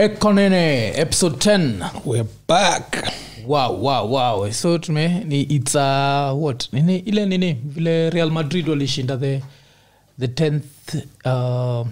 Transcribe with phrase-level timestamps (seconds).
[0.00, 3.12] ekonene episode 10 We're back.
[3.46, 4.50] wow wow wow.
[4.50, 6.68] So tume ni its uh, what?
[6.72, 7.52] Nini ile nini?
[7.64, 9.42] Vile real madrid walishinda the
[10.18, 10.62] the 10th
[11.24, 11.86] uh,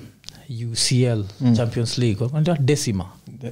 [0.49, 1.57] ucl mm.
[1.57, 2.21] champions league.
[2.21, 3.05] Wanaita decima.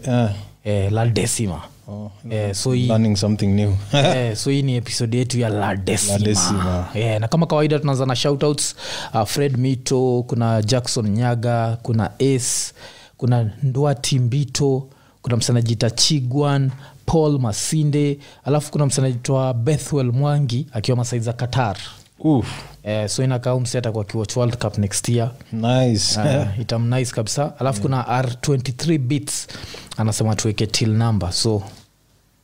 [0.07, 0.31] Uh,
[0.65, 1.63] eh, la decima.
[1.89, 3.73] Oh, eh, so hii learning something new.
[3.93, 6.89] eh, so hii ni episode yetu ya la decima, La Decima.
[6.95, 8.77] Eh, na kama kawaida tunaanza na shoutouts
[9.15, 12.73] uh, fred mito kuna jackson nyaga kuna ace
[13.17, 14.89] kuna ndwati mbito
[15.23, 16.71] kuna msanajita chigwan
[17.07, 21.77] paul masinde alafu kuna msanajitwa bethwel mwangi akiwa masai za qatar.
[22.25, 22.47] Oof,
[22.83, 25.31] eh, so inakaa msi atakuwa kiwatch world cup next year.
[25.53, 26.21] Nice.
[26.21, 27.53] uh, itamnice kabisa.
[27.59, 29.47] Alafu kuna r23 bits
[29.97, 31.63] anasema tuweke till number so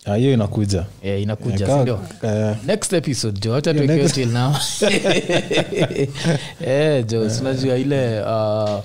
[0.05, 0.84] Ah, hiyo inakuja.
[1.03, 1.95] Yeah, inakuja yeah, sindio?
[2.23, 4.53] uh, next episode jo hata tuwekeo till now.
[6.67, 8.81] Eh, jo sinajua ile uh,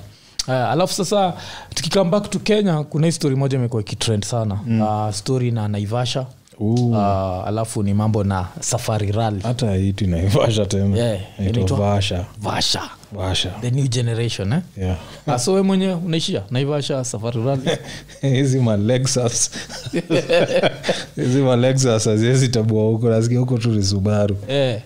[0.47, 1.33] Uh, alafu sasa
[1.75, 4.59] tukikam back to kenya kuna hii story moja imekuwa ikitrend sana.
[4.65, 4.81] Mm.
[4.81, 6.25] uh, story na naivasha.
[6.61, 10.97] Ooh, uh, alafu ni mambo na safari rali hata itu inaivasha tena.
[10.97, 12.25] Yeah, inaitwa- vasha.
[12.41, 12.81] Vasha
[13.11, 14.61] vasha the new generation eh?
[14.77, 15.47] yeah.
[15.47, 16.43] we mwenyewe unaishia?
[16.51, 17.39] Naivasha safari
[18.21, 19.51] hizi malexus
[21.15, 24.37] hizi malexus haziwezi tabua huko nasikia huko tu ni subaru.
[24.47, 24.81] Eh,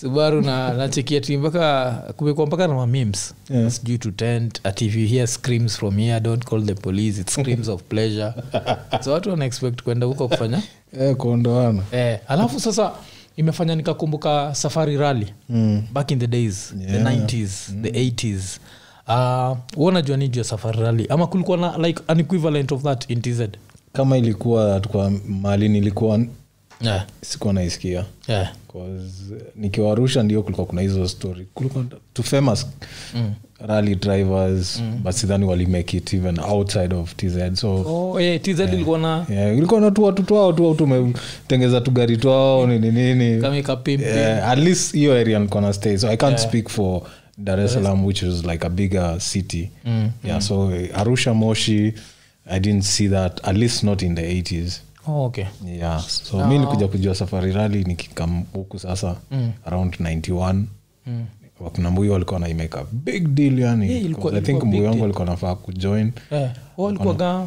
[0.00, 3.70] subaru na nachekia mpaka kumekuwa mpaka na mamims Yeah.
[3.70, 7.30] sijui to tent at if you hear screams from here don't call the police it
[7.30, 8.32] screams of pleasure.
[9.04, 10.62] So watu wana expect kwenda huko kufanya?
[11.00, 11.82] Eh, kuondoana.
[11.92, 12.92] Eh, alafu sasa
[13.36, 15.82] imefanya nikakumbuka safari rally mm.
[15.92, 17.04] back in the days the Yeah.
[17.16, 18.58] 90s the 80s
[19.08, 23.10] uh, unajua ni juu ya safari rally ama kulikuwa na like an equivalent of that
[23.10, 23.40] in tz
[23.92, 26.20] kama ilikuwa tukwa mali nilikuwa
[26.80, 27.06] yeah.
[27.22, 28.52] sikuwa naisikia Yeah.
[28.72, 32.66] 'Cause, nikiwa arusha ndio kulikuwa kuna hizo story kulikuwa tu famous
[33.14, 33.34] Mm.
[33.68, 35.00] Rally drivers mm.
[35.02, 39.56] but sidhani walimake it even outside of tz so Oh, yeah, tz ilikuwa na yeah,
[39.56, 43.58] ilikuwa na tu watu twao tu tumetengeza tu gari twao nini nini.
[43.58, 47.02] Ikapimpi yeah, at least hiyo area nilikuwa na stay so i can't speak for
[47.38, 49.70] dar es salaam which is like a bigger city.
[49.84, 51.94] Mm, yeah so arusha moshi
[52.46, 55.44] i didn't see that at least not in the 80s oh, okay.
[55.78, 59.50] Yeah so mi nilikuja kujua safari rali nikikam huku sasa Mm.
[59.64, 60.62] around 91
[61.06, 61.24] mm.
[61.64, 65.54] Wakina mbuyu walikuwa naimeka big deal yani Yeah, ilikuwa- i think mbuyu wangu alikuwa nafaa
[65.54, 66.12] kujoin.
[66.30, 67.46] Eh, oh, alikuwaga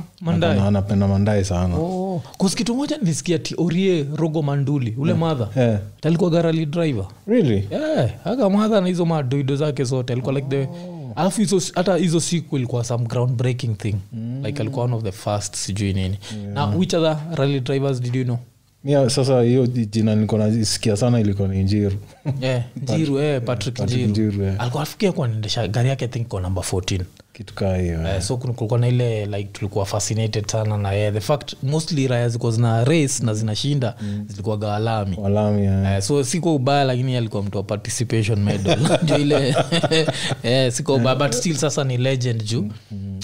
[0.68, 1.76] anapenda mandae sana.
[1.76, 2.24] Oh.
[2.38, 5.80] kus moja nilisikia ti orie rogo manduli ule madha yeah.
[6.02, 7.06] talikuwa garali driver.
[7.28, 7.68] Really?
[7.72, 10.14] Yeah, aga madha na hizo madoido zake zote.
[10.14, 10.68] Alikuwa like the
[11.16, 13.96] alafu hizo hata hizo siku ilikuwa some ground breaking thing.
[14.14, 14.42] Mm.
[14.46, 16.18] like alikuwa one of the first sijui nini.
[16.42, 16.54] Yeah.
[16.54, 18.38] na which other rally drivers did you know
[18.86, 21.98] Mia, sasa hiyo jina nilikuwa nasikia sana ilikuwa ni njiru.
[22.42, 24.62] Yeah, njiru eh, patrick, Patrick njiru, Njiru, yeah.
[24.62, 27.02] alikuwa afikia kuwa naendesha gari yake think kwa number 14
[27.34, 31.20] kitu kaa hiyo Eh, so kulikuwa na ile like tulikuwa fascinated sana na yeye the
[31.20, 34.26] fact mostly raya zilikuwa zina race na zinashinda mm.
[34.28, 35.96] zilikuwa gawalami walami yeah.
[35.96, 38.80] Eh, so siko ubaya lakini alikuwa mtu wa participation medal.
[39.06, 39.56] Juu ile
[40.44, 42.72] eh, siko ubaya but still sasa ni legend juu.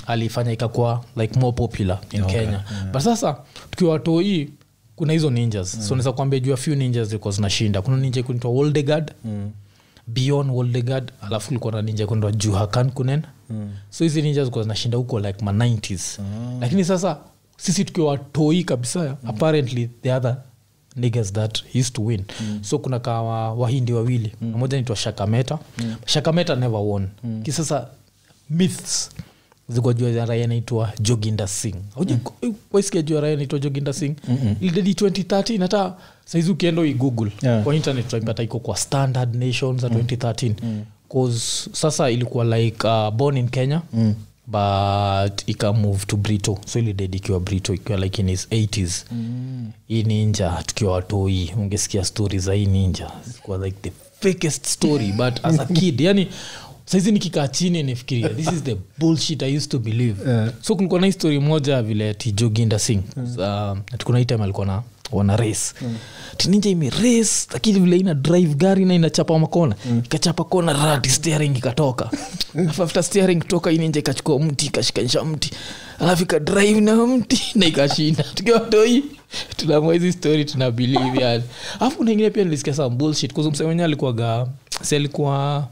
[0.08, 2.64] Alifanya ikakuwa like more popular in kenya.
[2.94, 3.38] but sasa
[3.70, 4.50] tukiwa watoi
[5.02, 5.88] kuna hizo ninjas.
[5.88, 7.82] So naweza kuambia juu a few ninjas zilikuwa zinashinda.
[7.82, 9.12] Kuna ninja kunaitwa woldegard
[10.08, 13.22] beyond woldegard alafu kulikuwa na ninja kunaitwa juhakan kunen
[13.90, 16.22] so hizi ninja zilikuwa zinashinda huko like ma 90s
[16.62, 17.18] lakini sasa
[17.58, 20.38] sisi tukiwa watoi kabisa apparently the other
[20.96, 22.24] niggers that used to win.
[22.62, 24.32] So kuna kawa wahindi wawili.
[24.42, 24.52] Mm.
[24.56, 25.60] mmoja nitwa shakameta.
[25.78, 25.96] Mm.
[26.06, 27.08] shakameta never won.
[27.24, 27.42] Mm.
[27.44, 27.88] kisasa
[28.50, 29.10] myths
[29.70, 31.76] zilikuwa juu ya raia naitwa joginda singh.
[32.72, 34.16] Waisikia juu ya raia naitwa joginda sing
[34.62, 35.94] ilidedi 2013 hata
[36.26, 37.64] saizi ukienda uigoogle Yeah.
[37.64, 40.54] kwa internet utaipata iko kwa standard nations za 2013
[41.12, 44.14] cause sasa ilikuwa like uh, born in kenya mm.
[44.48, 46.58] but ika move to brito.
[46.66, 49.72] So ilided ikiwa brito ikiwa like in his 80s mm.
[49.88, 53.12] hii ninja tukiwa watoi ungesikia stori za hii ninja.
[53.28, 56.02] Zilikuwa like the fakest story but as a kid.
[56.02, 56.28] Yani
[56.86, 60.52] saizi nikikaa chini nifikiria this is the bullshit i used to believe Yeah.
[60.62, 63.36] so kulikuwa na histori moja vile tijoginda sing mm.
[63.38, 65.98] uh, tukuna alikuwa na wana race mm.
[66.38, 70.02] tininja ime race lakini vile ina drive gari na inachapa makona mm.
[70.06, 72.10] ikachapa kona rati steering ikatoka
[72.84, 75.52] after steering toka ininja ikachukua mti ikashikanisha mti
[76.00, 79.04] alafu ikadrive na mti na ikashinda tukiwatoi
[79.58, 81.44] tunamua hizi story tuna believe yani
[81.80, 84.48] alafu na ingine pia nilisikia some bullshit kuzu msee alikuwaga
[84.82, 85.68] si alikuwa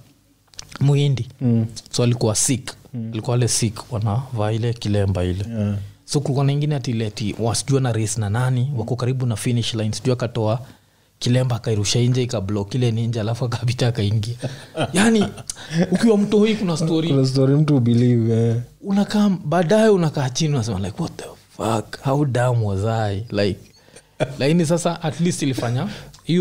[0.80, 1.66] muhindi Mm.
[1.92, 3.10] so alikuwa sik mm.
[3.14, 5.76] alikuwa ale sik wanavaa ile kilemba ile Yeah.
[6.06, 9.94] so kulikuwa na ingine atileti wasijua na race na nani wako karibu na finish line
[9.94, 10.60] sijua akatoa
[11.20, 14.36] kilemba akairusha nje ikablok ile ninje alafu akapita akaingia
[14.94, 15.26] yani
[15.92, 18.56] ukiwa mtoi kuna story kuna story mtu believe eh.
[18.82, 21.26] unakaa baadaye unakaa chini unasema like what the
[21.58, 23.60] fuck how dam was i like
[24.40, 25.88] lakini sasa at least ilifanya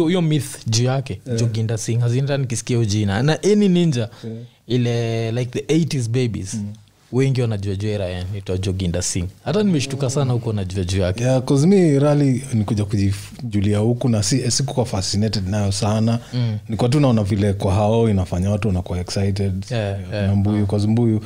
[0.06, 1.40] hiyo myth juu yake yeah.
[1.40, 4.36] joginda sing hazinta nikisikia ujina na any ninja yeah.
[4.66, 6.66] ile like the 80s babies mm
[7.12, 11.42] wengi wanajua jua irayan itwa joginda sing hata nimeshtuka sana huko najua juu yake yeah,
[11.66, 16.58] mi rali nikuja kujijulia huku na si, sikuwa fascinated nayo sana mm.
[16.68, 20.36] nikuwa tu naona vile kwa hao inafanya watu wanakuwa excited Yeah, na yeah.
[20.36, 21.20] mbuyu kwa mbuyu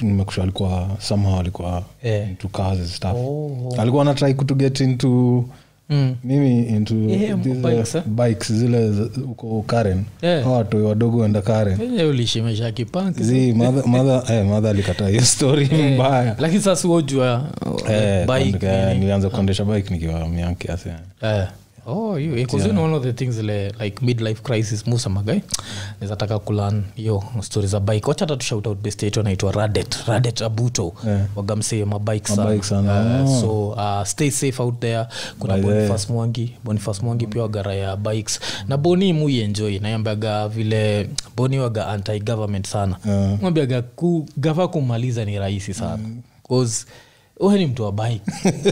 [0.00, 2.28] nimekusha alikuwa somehow alikuwa Yeah.
[2.30, 3.74] into cars and stuff Oh.
[3.78, 5.44] alikuwa anatrai kutuget into
[5.92, 6.14] mm.
[6.24, 8.02] mimi into Yeah, these, bikes, eh?
[8.06, 8.90] bikes zile
[9.30, 10.52] uko huko karen Yeah.
[10.52, 12.72] watu wadogo enda karenulishimesha
[13.86, 17.44] mother- eh, mother alikataa hiyo story mbaya lakini sasa uojua
[17.90, 18.26] Eh,
[18.98, 20.88] nilianza kuendesha bike nikiwa miaka kiasi
[21.22, 21.44] Eh.
[21.86, 25.42] Oh, you, 'cause you know one of the things ile like midlife crisis musamagai
[26.00, 28.08] nizataka kulan hiyo stori za bike.
[28.08, 30.92] Wacha hata tushout out best yetu anaitwa radet radet abuto.
[31.06, 31.20] Yeah.
[31.36, 33.40] wagamsee mabike Mabike sana, Eh, oh.
[33.40, 35.06] so uh, stay safe out there.
[35.38, 35.90] Kuna By the way.
[36.08, 38.40] mwangi bonifas mwangi pia wagara ya bikes.
[38.68, 42.96] Na boni muienjoy naambiaga vile boni waga anti government sana.
[43.06, 43.40] Yeah.
[43.40, 46.02] mwambiaga ku, gava kumaliza ni rahisi sana.
[46.48, 46.86] Cause
[47.42, 48.20] uwe ni mtu wa bike.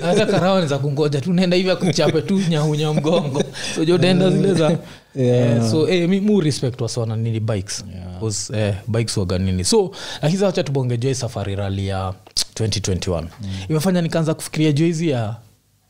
[0.03, 3.43] Hata karawa za kungoja tu naenda hivi akuchape tu nyahunya mgongo.
[3.75, 4.79] So jodaenda zile za
[5.15, 5.57] Yeah.
[5.65, 7.85] eh, so eh, mi mu respect wasona nini bikes.
[8.21, 9.65] Cause, eh, bikes waga nini.
[9.65, 9.91] So
[10.23, 12.15] lakini wacha tubongejoi safari rali ya
[12.55, 13.25] 2021
[13.69, 15.37] imefanya nikaanza kufikiria juu hizi ya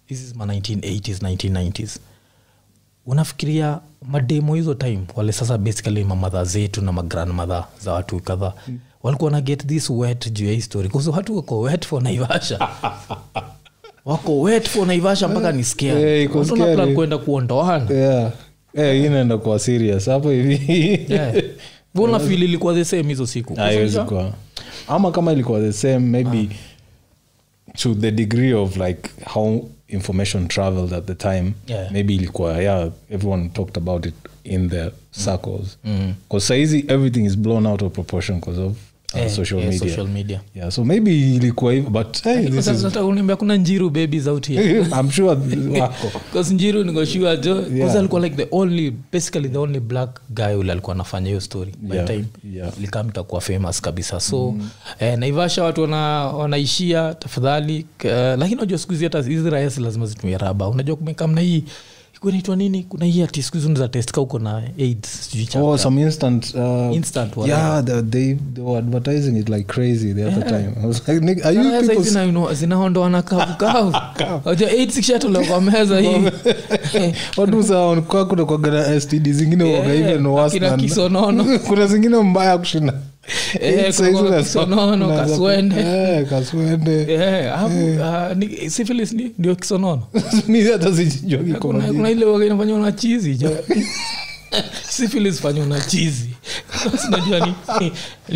[0.07, 1.99] hizi ma 1980s 1990s
[3.07, 8.53] unafikiria mademo hizo time wale sasa basically mamadha zetu na magrandmadha za watu kadhaa
[9.03, 12.69] walikuwa na get this wet juu ya history kuso watu wako wet for naivasha.
[14.05, 15.65] Wako wet for naivasha mpaka ni
[16.03, 16.75] Eh, iko scary.
[16.75, 17.95] plan kwenda kuondoana.
[17.95, 18.33] Yeah.
[18.75, 20.61] Eh, inaenda kuwa serious hapo hivi.
[21.09, 21.35] Yeah.
[22.21, 23.55] fil ilikuwa the same hizo siku?
[24.89, 26.49] Ama kama ilikuwa the same maybe
[27.77, 31.93] to the degree of like how information traveled at the time Yeah.
[31.93, 34.15] maybe ilikuwa yeah everyone talked about it
[34.45, 34.93] in their
[35.25, 35.79] circles.
[36.29, 38.77] Because saizi everything is blown out of proportion because of
[39.15, 42.67] uh, Eh, social eh, media social media yeah so maybe ilikuwa hivyo but hey, this
[42.67, 45.37] is, uniambia kuna njiru babies out here i'm sure
[46.31, 47.77] Because njiru nikoshua jo Yeah.
[47.77, 47.97] yeah.
[47.97, 51.97] alikuwa like the only basically the only black guy ule alikuwa anafanya hiyo story by
[51.97, 52.25] Yeah, time
[52.55, 52.73] yeah.
[52.81, 54.69] likamtakuwa famous kabisa so mm.
[55.01, 60.07] eh, naivasha watu wana, wanaishia tafadhali uh, lakini unajua siku hizi hata hizi raya lazima
[60.07, 61.65] zitumie raba unajua kumekamna hii
[62.21, 62.83] ikuwa nini?
[62.89, 66.55] Kuna hii ati siku hizi unaweza test ka na aids sijui cha- oh some instant
[66.55, 67.65] uh, Instant whatever.
[67.65, 70.73] yeah they, they, they were advertising it like crazy the other time.
[70.83, 73.97] I was like Nick, are you Raya people saizi na- ino- zinaondoa na kavukavu
[74.45, 76.17] Unajua AIDS ikishatolewa kwa meza hii.
[77.37, 77.57] Watu
[78.47, 81.45] kwa kuna std zingine waga even worse akina kisonono.
[81.69, 82.93] kuna zingine mbaya kushinda
[83.61, 85.75] Eh, unasema- kisonono, unaweza- kaswende.
[85.81, 86.27] Eh,
[87.13, 88.35] Eh, ah,
[89.39, 90.03] ndio kisonono.
[90.49, 93.35] Mi hata sijijua kiko kuna, na kuna ile waga inafanywa na chizi
[95.41, 96.29] fanywa na chizi.
[97.05, 97.93] Sinajua ni, ni,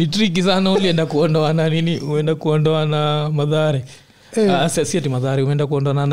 [0.07, 3.85] triki sana ulienda kuondoa na nini uenda kuondoa na madhare.
[4.35, 4.51] Hey.
[4.51, 6.07] Ah, si ati madhare umeenda kuondoa na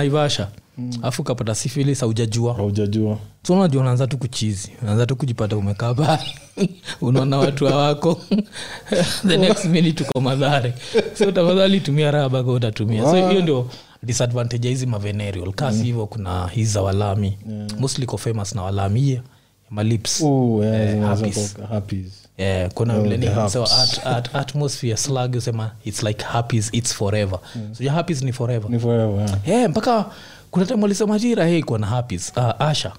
[0.89, 3.17] naivasha afu kapata syphilis haujajua haujajua.
[3.47, 5.93] So unajua unaanza tu kuchizi unaanza tu kujipata umekaa
[7.01, 8.21] unaona watu hawako.
[9.27, 10.73] The next minute uko madhare.
[11.13, 13.03] So tafadhali tumia raha bako utatumia.
[13.03, 13.69] So hiyo ndio
[14.03, 17.37] disadvantage hizi mavenerial kasi hivyo kuna hiza walami.
[17.49, 17.79] Yeah.
[17.79, 19.21] mostly ko famous na walami hiye
[19.69, 20.63] malips Ooh,
[22.37, 24.97] yeah, kuna at, at, atmosphere
[25.37, 26.25] usema its like
[26.73, 27.39] its forever.
[27.71, 27.83] So
[28.21, 28.71] ni forever.
[28.71, 29.47] Ni forever yeah.
[29.47, 30.05] yeah, mpaka
[30.51, 32.03] kuna time walisema jira hey, kuwa na
[32.37, 32.91] uh, asha.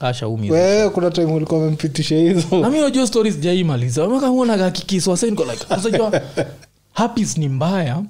[0.00, 0.50] Asha umi
[0.90, 2.58] kuna time ulikuwa amempitisha hizo.
[2.60, 6.20] Nami najua stories jaimaliza makamuonaga kikiswa like unajua
[6.92, 8.02] happis ni mbaya.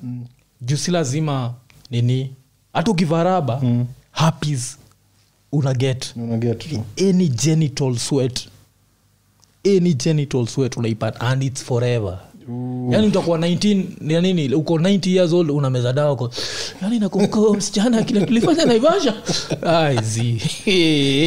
[0.60, 1.54] Juu si lazima
[1.90, 2.32] nini
[2.72, 3.86] hata ukivaraba mm.
[4.10, 4.78] happis
[5.52, 6.14] una get.
[7.10, 8.48] Any genital sweat
[9.64, 12.18] any genital sweat unaipata and its forever
[12.90, 14.54] yani utakuwa 19 ya nini?
[14.54, 16.30] Uko 90 years old unameza dawa uko
[16.82, 19.14] yani nakumbuka msichana kile tulifanya naivasha.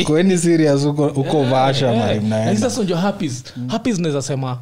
[0.08, 4.58] Kweni serious uko, uko vasha sasa mnaenda sasa unajua happis happis naweza sema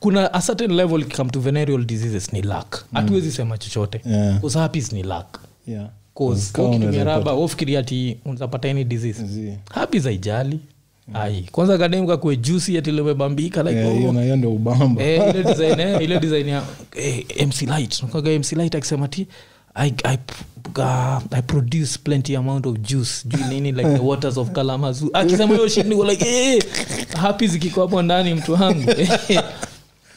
[0.00, 2.84] kuna a certain level come to venereal diseases ni luck.
[2.92, 4.00] Hatuwezi sema chochote.
[4.06, 4.40] Yeah.
[4.40, 5.38] Cause happies ni luck.
[5.66, 5.88] Yeah.
[6.16, 9.58] Ukitumia unaweza raba ufikiria ati unazapata any disease.
[9.70, 10.60] Happies haijali
[11.14, 15.02] ai kwanza kademka kue jusi ati limebambika like Yeah, oh, hiyo ndio ubamba.
[15.02, 16.62] Eh, ile design eh, ile design ya
[16.96, 19.26] eh, mc light Nakuwaga mc light akisema ti
[19.74, 20.18] I, I,
[20.78, 23.24] uh, I produce plenty amount of juice.
[23.28, 26.60] Juu nini like the waters of kalamazu akisema hiyo shit niko like hey,
[27.16, 28.90] happy zikiko hapo ndani mtu wangu.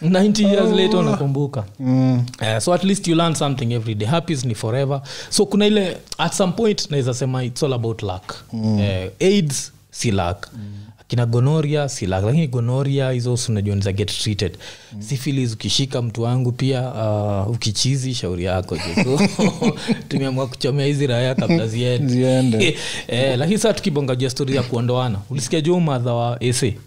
[0.01, 1.63] 90 years later unakumbuka.
[1.79, 2.25] Mm.
[2.41, 4.07] Uh, so at least you learn something every day.
[4.07, 5.01] Happis ni forever.
[5.29, 8.33] So kuna ile at some point naweza sema its all about luck.
[8.53, 8.75] Mm.
[8.75, 8.81] uh,
[9.27, 10.47] aids si luck.
[10.53, 14.57] Mm kina gonoria silak lakini gonoria hizo unajua niza get treated.
[14.93, 15.01] Mm.
[15.01, 19.19] sifilis ukishika mtu wangu pia uh, ukichizi shauri yako so
[20.07, 22.77] tumeamua kuchomea hizi raya kabla ziende.
[23.07, 25.19] Eh, lakini saa tukibonga jua stori ya kuondoana?
[25.29, 26.77] Ulisikia juu madha wa ese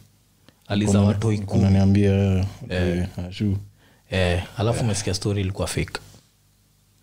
[0.66, 2.04] aliza watoi kumi
[2.68, 3.06] eh,
[4.10, 6.00] eh, alafu umesikia story ilikuwa fake.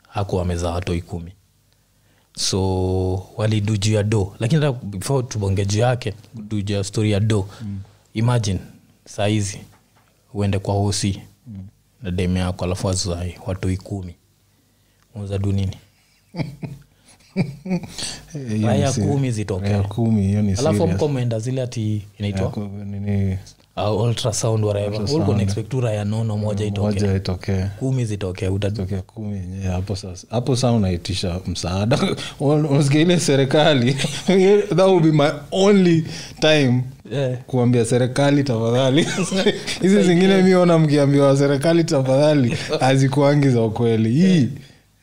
[0.10, 1.32] Hakuwa amezaa watoi kumi
[2.38, 7.12] so walidu juu ya do lakini hata before tubonge juu yake du juu ya story
[7.12, 7.80] ya do mm.
[8.14, 8.60] imagine
[9.06, 9.60] saa hizi
[10.34, 11.68] uende kwa hosi mm.
[12.02, 14.16] na deme yako alafu azai watoi kumi.
[15.16, 15.78] Uza du nini?
[19.08, 22.70] Kumi zitokee ya kumi hiyo ni alafu mko mwenda zile ati inaitwa
[23.78, 25.02] uh, ultrasound whatever.
[25.02, 27.66] Ulikuwa tu raya nono moja itoke itokee.
[27.80, 29.38] kumi zitokee utatokea kumi.
[29.38, 32.00] Yenyewe hapo sasa hapo saa unaitisha msaada.
[32.40, 33.94] Unasikia ile serikali
[34.76, 36.06] that will be my only
[36.40, 37.38] time yeah.
[37.48, 39.08] kuambia serikali tafadhali.
[39.82, 44.10] Hizi zingine mi ona mkiambiwa serikali tafadhali hazikuangi za ukweli.
[44.12, 44.50] Hii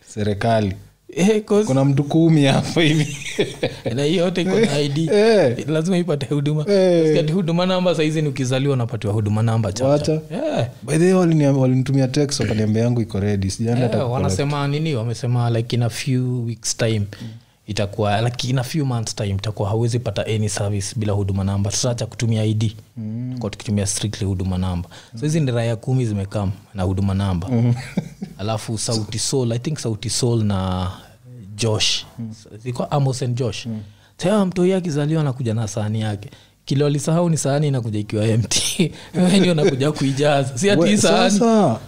[0.08, 0.76] serikali
[1.16, 3.16] Eh, kuna mtu kumi hapo hivi.
[3.96, 5.68] Na hiyo yote iko na id Eh.
[5.68, 6.64] lazima ipate huduma.
[6.72, 7.32] Eh.
[7.32, 10.12] Huduma namba saizi ni ukizaliwa unapatiwa huduma namba chacha.
[10.12, 10.66] Eh.
[10.82, 14.94] by the walinitumia text wakaniambia yangu iko redi sijaenda Eh, wanasema nini?
[14.94, 17.02] Wamesema like in a few weeks time
[17.66, 21.70] itakuwa like in a few months time itakuwa hauwezi pata any service bila huduma namba.
[21.70, 23.36] Tutaacha kutumia id mm.
[23.38, 24.88] kwa tukitumia strictly huduma namba.
[25.14, 27.48] So hizi ni raya kumi zimekam na huduma namba.
[28.38, 30.90] Alafu sauti sol i think sauti sol na
[31.56, 32.04] josh.
[32.58, 33.66] Zilikuwa amos and josh.
[33.66, 33.80] Mm.
[34.16, 36.30] taya mtoi akizaliwa anakuja na sahani yake
[36.64, 38.56] kile walisahau ni sahani inakuja ikiwa mt
[39.32, 41.30] weni nakuja kuijaza si ati sahani.
[41.30, 41.80] sasa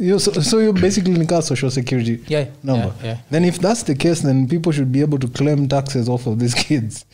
[0.00, 2.84] you- so, so you basically nika social security Yeah, number.
[2.86, 3.18] yeah, yeah.
[3.30, 6.38] then if that's the case then people should be able to claim taxes off of
[6.38, 7.04] these kids.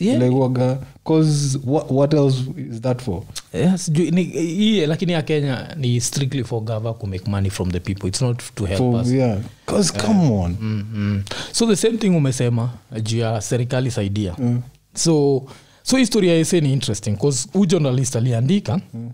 [0.00, 0.18] Yeah.
[0.20, 2.36] like waga cause what, what else
[2.70, 3.22] is that for?
[3.54, 7.80] Yes, ni- hii lakini ya kenya ni strictly for gava to make money from the
[7.80, 8.08] people.
[8.08, 9.08] It's not to help for us.
[9.10, 10.56] yeah cause come on.
[10.60, 11.22] Mm, mm.
[11.52, 12.70] so the same thing umesema
[13.02, 14.34] juu ya serikali saidia.
[14.38, 14.60] Mm.
[14.94, 15.42] so
[15.82, 19.10] so historia ese ni interesting bcause hu journalist aliandika mm.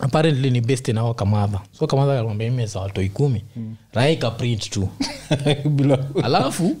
[0.00, 3.76] apparently ni best nawa kamadha so kamadha akamwambia za watoi kumi mm.
[3.92, 4.88] raika print tu
[6.24, 6.76] alafu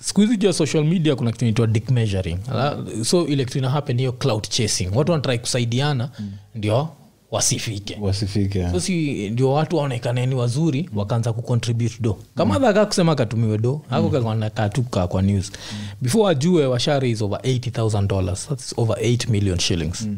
[0.00, 3.58] siku hizi juu ya social media kuna kitu inaitwa dick measuring Ala, so ile kitu
[3.58, 6.10] ina happen hiyo cloud chasing watu wanatrai kusaidiana
[6.54, 6.88] ndio
[7.36, 7.98] wasifike.
[8.00, 8.70] Wasifike.
[8.70, 12.18] So si ndio watu waonekaneni wazuri wakaanza kucontribute do.
[12.36, 12.60] Kama mm.
[12.60, 15.52] dhaka kusema katumiwe do ako kakatuka kwa news.
[16.00, 20.08] Before ajue washare is over 80000 dollars thats over 8 million shillings.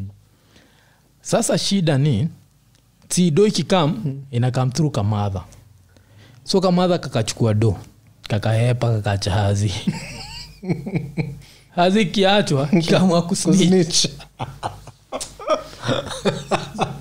[1.21, 2.27] Sasa shida ni
[3.09, 5.43] si do ikikam ina come through kamadha
[6.43, 7.75] so kamadha kakachukua do
[8.27, 9.73] kakahepa kakachahazi.
[11.75, 13.67] Hazi hazi kiachwa kama kusnitch.
[13.67, 14.05] Snitch.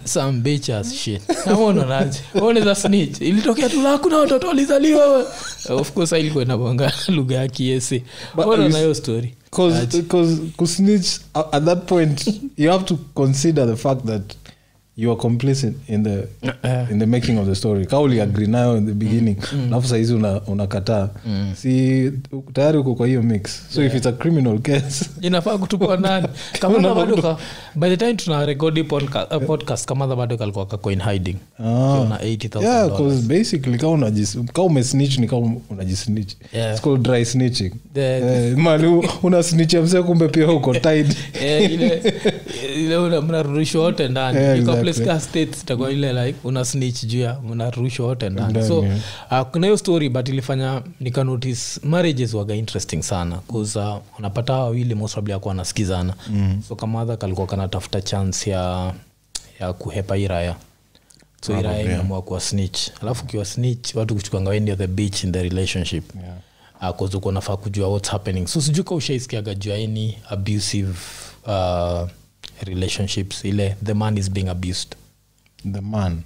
[0.09, 1.23] some bitch ass shit.
[1.47, 3.21] Amononaje oneza snitch.
[3.21, 5.27] Ilitokea tu hakuna watoto walizaliwa
[5.69, 8.03] of course ilikuwa inabonga lugha ya kiese
[8.37, 9.35] onana hiyo story?
[9.51, 11.09] Cause, cause kusnitch
[11.53, 14.23] at that point you have to consider the fact that
[14.99, 17.87] you are complicit in the uh, in the making of the story.
[17.87, 19.37] Ka uliagri nayo in the beginning
[19.67, 20.41] alafu sahizi una-
[21.27, 21.53] mm.
[21.57, 22.13] si
[22.53, 23.63] tayari uko kwa hiyo mix.
[23.71, 25.05] So if it's a criminal case.
[25.23, 26.29] Inafaa kutupwa nani?
[26.61, 27.37] Kamadha badoka
[27.77, 28.83] by the time tuna rekodi
[29.37, 31.37] uh, podcast kamadha bado alikuwa kako in hiding.
[31.59, 32.07] Ah.
[32.09, 35.37] na 80000 yeah cause basically ka unajis- ka umesnitch ni ka
[35.71, 36.35] unajisnitch.
[36.53, 36.73] Yeah.
[36.73, 37.73] It's called dry snitching.
[37.95, 38.87] The- Eh, mali
[39.23, 41.17] una snitch ya kumbe pia uko tied.
[41.43, 42.03] Eh, ile
[42.85, 44.83] ile mnarudishwa wote ndani Yeah, exactly.
[44.93, 47.41] place states itakuwa ile like una snitch juu ya
[48.07, 49.43] wote ndani so yeah.
[49.43, 54.53] uh, kuna hiyo story but ilifanya nika notice marriages waga interesting sana bcause uh, unapata
[54.53, 56.63] wawili most probably akuwa anasikizana mm.
[56.69, 58.93] so kamadha kalikuwa kanatafuta chance ya
[59.61, 60.57] ya kuhepa iraya
[61.41, 66.05] so iraya imeamua kuwa snitch alafu ukiwa snitch watu kuchukwanga the beach in the relationship
[66.23, 66.91] Yeah.
[66.91, 66.97] uh,
[67.33, 70.93] nafaa kujua what's happening so sijui ka ushaisikiaga jua any abusive
[71.47, 72.09] uh,
[72.67, 74.97] relationships ile the man is being abused.
[75.73, 76.23] The man.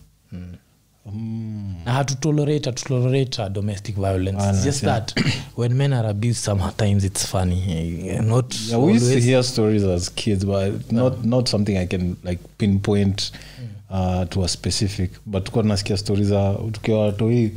[1.84, 4.48] Na hatutolerate hatutolerate uh, domestic violence.
[4.48, 5.00] It's just yeah.
[5.00, 5.14] that
[5.56, 8.08] when men are abused sometimes it's funny.
[8.08, 11.86] Eh, not yeah, we used to hear stories as kids but not not something i
[11.86, 13.32] can like pinpoint
[13.90, 15.10] uh, to a specific.
[15.26, 17.52] But tukuwa tunasikia stories za tukiwa watoi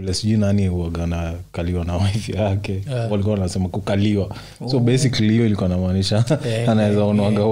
[0.00, 2.82] vile sijui nani uaga na kaliwa na wife yake.
[2.90, 3.10] Yeah.
[3.12, 4.36] walikuwa wanasema kukaliwa.
[4.70, 6.24] So basically hiyo ilikuwa namaanisha
[6.70, 7.44] anaweza onwaga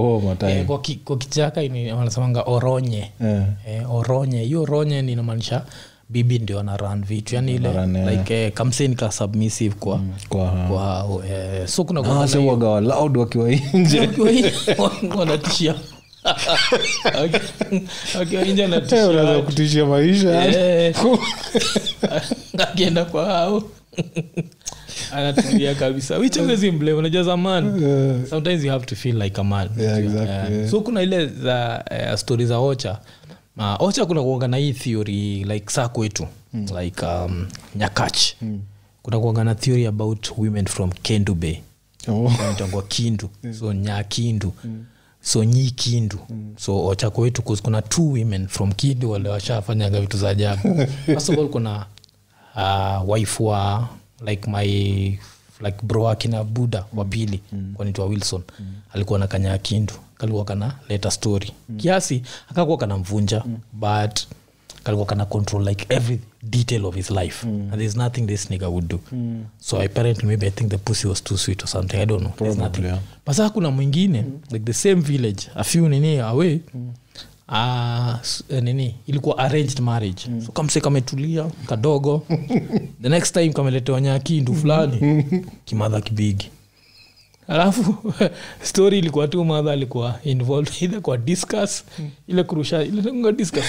[0.67, 1.61] kwa, ki, kwa kichaka
[1.97, 3.11] wanasemanga oronye.
[3.21, 3.45] Yeah.
[3.69, 4.43] eh, oronye.
[4.43, 5.63] Hiyo oronye ninamaanisha
[6.09, 7.35] bibi ndio ana ran vitu.
[7.35, 8.09] Yani ile eh.
[8.19, 13.17] like eh, kamseni ka submissive kwa kwa kwa eh, so kuna Ah, so uaga loud
[13.17, 14.53] wakiwa injewanatishia wakiwa nje,
[15.19, 15.75] wanatishia
[18.19, 20.97] Wakiwa nje anatishia kutishia maisha Eh,
[22.59, 23.63] akienda kwa hao.
[25.13, 26.17] Anatulia kabisa.
[26.19, 29.69] Wichemezimble unajua zaman Eh, sometimes you have to feel like a man.
[29.79, 30.71] Yeah, exactly, Eh, yeah.
[30.71, 32.99] so kuna ile za uh, stori za ocha.
[33.57, 36.27] Uh, ocha kuna kuanga na hii theory like saa kwetu.
[36.81, 38.19] Like um, nyakach.
[39.03, 41.57] Kuna kuanga na theory about women from kendu bay
[42.09, 42.33] oh.
[42.59, 43.31] tangwa kindu.
[43.59, 44.53] So nyakindu
[45.29, 46.19] so nyi kindu.
[46.57, 50.87] So ochako wetu kuna two women from kindu wale washafanyaga vitu za ajabu.
[51.07, 51.87] First of all kuna
[52.57, 53.89] uh, wife wa
[54.27, 54.67] like my
[55.61, 57.73] like bro akina buda wa pili mm.
[57.77, 58.43] kwanitwa wilson.
[58.93, 61.53] Alikuwa na kanya kindu kalikuwa kana leta story.
[61.77, 63.43] Kiasi akakuwa kana mvunja
[63.73, 64.21] but
[64.85, 67.45] kalikuwa kana control like every detail of his life.
[67.45, 69.01] And there's nothing this nigger would do.
[69.59, 72.01] So apparently maybe i think the pussy was too sweet or something.
[72.01, 72.33] I don't know.
[72.37, 72.85] There's nothing.
[72.85, 72.99] yeah.
[73.25, 74.25] but sasa kuna mwingine.
[74.51, 75.49] Like the same village.
[75.55, 76.61] A few nini away
[77.49, 78.17] uh,
[78.63, 78.95] nini.
[79.07, 80.29] Ilikuwa arranged marriage.
[80.47, 82.23] So kamse kametulia kadogo.
[83.03, 85.25] The next time kameletewa nyakindu fulani.
[85.65, 86.51] Kimadha kibigi
[87.49, 88.13] alafu
[88.63, 91.85] story ilikuwa tu madha alikuwa involved either kwa discuss
[92.29, 93.65] ile kurusha ile discus.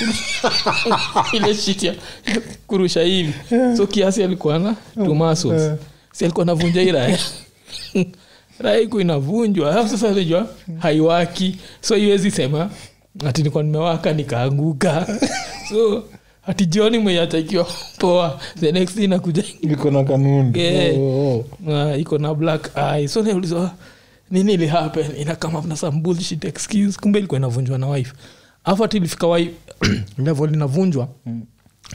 [1.34, 1.96] Ile shit ya
[2.68, 3.34] kurusha hivi.
[3.78, 5.72] So kiasi alikuwa na two muscles.
[6.12, 7.20] Si alikuwa navunja hii raya
[8.60, 9.72] raya inavunjwa.
[9.72, 10.48] Alafu sasa najua
[10.80, 11.58] haiwaki.
[11.82, 12.70] So iwezi sema
[13.26, 15.20] ati nikuwa nimewaka nikaanguka.
[15.70, 16.04] So
[16.48, 17.68] ati jioni mwenye ikiwa
[18.00, 18.40] poa.
[18.60, 20.60] The next day nakuja iko na kanuni.
[20.60, 20.98] Yeah.
[21.00, 21.92] oh, oh.
[21.92, 23.08] uh, iko na black eye.
[23.08, 23.72] So naulizwa
[24.32, 25.06] nini ili happen?
[25.18, 27.00] Ina kama na some bullshit excuse.
[27.00, 28.14] Kumbe ilikuwa inavunjwa na wife.
[28.64, 29.52] Afu ati ilifika wife
[30.18, 31.08] level inavunjwa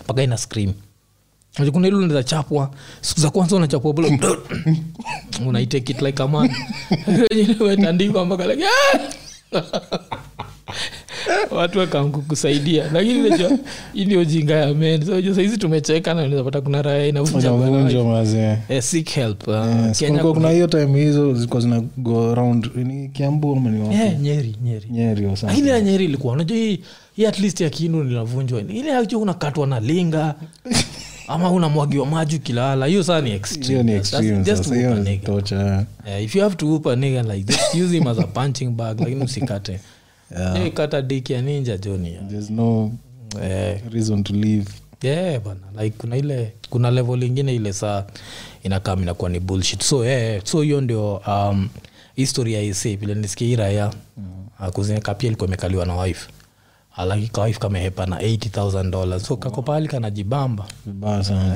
[0.05, 0.73] mpaka ina scream.
[1.73, 2.71] Kuna ile unaweza chapwa.
[3.01, 4.09] Siku za kwanza unachapwa bula
[5.47, 6.51] unaitake it like a man.
[7.61, 8.99] Wetandikwa mpaka like "Ah!"
[11.51, 13.51] watu wakamkusaidia lakini najua
[13.95, 15.07] hii ndio jinga ya men.
[15.07, 19.49] So saizi tumecheka na unaweza pata kuna raya inavunja bwana Unavunjwa mazee Eh, seek help
[19.49, 23.95] uh, hiyo time hizo zilikuwa zina go around ni kiambu ama ni?
[23.97, 24.87] Eh, nyeri nyeri.
[24.91, 26.81] Nyeri lakini ya nyeri ilikuwa unajua hii
[27.17, 30.35] hii at least ya kindu linavunjwa ile ajo unakatwa na linga
[31.29, 32.87] ama unamwagiwa maji ukilala.
[32.87, 33.31] Hiyo saa ni.
[36.07, 38.67] Eh, if you have to whoop a nigga like this use him as a punching
[38.71, 39.81] bag lakini usikate
[40.39, 40.73] yeah.
[40.73, 42.93] kata diki ya ninja joni there's no
[43.43, 44.67] eh, reason to leave.
[45.03, 45.61] Yeah, bana.
[45.83, 48.05] Like kuna ile kuna level ingine ile saa
[48.63, 49.83] inakam inakuwa ni bullshit.
[49.83, 51.69] So yeah, so hiyo ndio um,
[52.17, 54.71] history ya ise vile nisikia hii raya mm.
[54.73, 56.31] kuzineka pia ilikuwa imekaliwa na wife.
[56.97, 59.23] Alaki ka kamehepa na 80000 dollars.
[59.27, 60.67] So kako pahali kanajibamba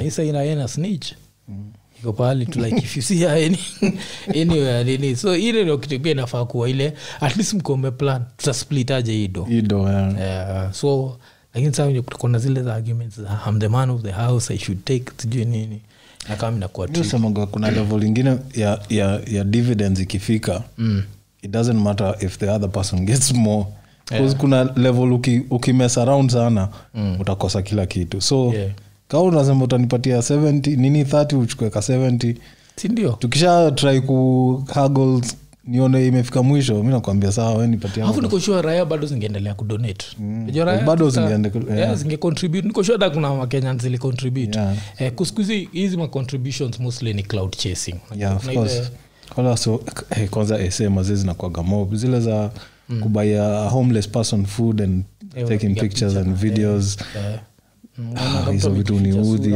[0.06, 1.12] isa inayena snitch
[2.00, 3.58] iko pahali tu like if you see her any,
[4.42, 8.90] anywhere nini so ile ndio kitu pia inafaa kuwa ile at least mkombe plan tutasplit
[8.90, 10.18] aje hii do ido yeah.
[10.18, 11.18] yeah, so
[11.54, 14.84] lakini saa kutakuwa zile za arguments za I'm the man of the house i should
[14.84, 15.80] take sijui nini
[16.98, 21.02] husemaga kuna level ingine ya, ya, ya dividends ikifika mm.
[21.42, 23.66] it doesn't matter if the other person gets more
[24.10, 24.34] yeah.
[24.34, 25.42] kuna level uki,
[25.96, 27.20] around sana mm.
[27.20, 28.70] utakosa kila kitu so Yeah.
[29.08, 32.34] Kaa unasema utanipatia 70 nini 30 uchukue ka 70
[32.76, 35.20] sindio tukisha try ku haggle
[35.64, 37.66] nione imefika mwisho mi nakwambia sawa we
[38.22, 40.06] nikoshua raya bado zingeendelea kudonate.
[40.64, 42.04] Raya Bado katika- yeah,
[42.64, 44.76] nikoshua hata kuna wakenya zilicontribute Yeah.
[44.98, 47.94] eh, kusikuhizi hizi macontributions mostly ni cloud chasing.
[48.16, 48.40] Yeah,
[49.36, 51.94] Wala so, eh, kwanza ese mazee zinakwaga mob.
[51.94, 52.50] Zile za
[52.88, 53.00] mm.
[53.00, 55.04] kubaia homeless person food and
[55.36, 56.98] Eh, taking pictures picha, and videos.
[57.14, 57.28] Yeah.
[57.32, 57.38] mm, Ah,
[58.52, 59.54] hizo mtu vitu ni udhi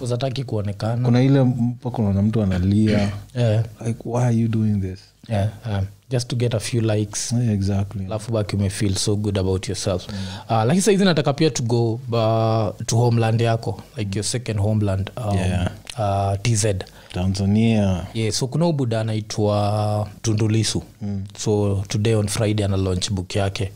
[0.00, 1.04] uzataki kuonekana.
[1.04, 3.10] Kuna ile mpaka unaona mtu analia.
[3.34, 3.64] Yeah.
[3.86, 4.98] like why are you doing this?
[5.28, 7.32] Yeah, um, just to get a few likes.
[7.32, 8.04] Yeah, exactly.
[8.06, 10.08] Alafu baki umefeel so good about yourself.
[10.08, 10.14] Mm.
[10.44, 13.82] uh, lakini saizi nataka pia to go uh, to homeland yako.
[13.96, 15.70] Like your second homeland um, Yeah.
[15.98, 16.66] uh, tz
[17.12, 18.06] tanzania.
[18.14, 21.24] Yeah, so kuna ubuda anaitwa tundulisu mm.
[21.38, 23.72] so today on friday ana launch book yake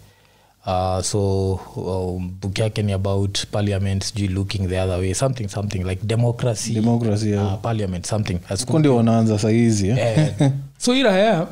[0.67, 5.79] Uh, so um, book yake ni about parliament sijui looking the other way something something
[5.79, 7.55] like democracy democracy yeah.
[7.55, 9.99] uh, parliament something kundi wanaanza sahizi eh?
[9.99, 11.43] eh, so iraya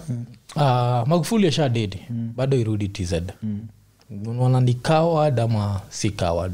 [0.57, 1.99] uh, magufuli asha dedi
[2.37, 4.61] bado irudi tz mm.
[4.63, 6.53] ni coward ama si coward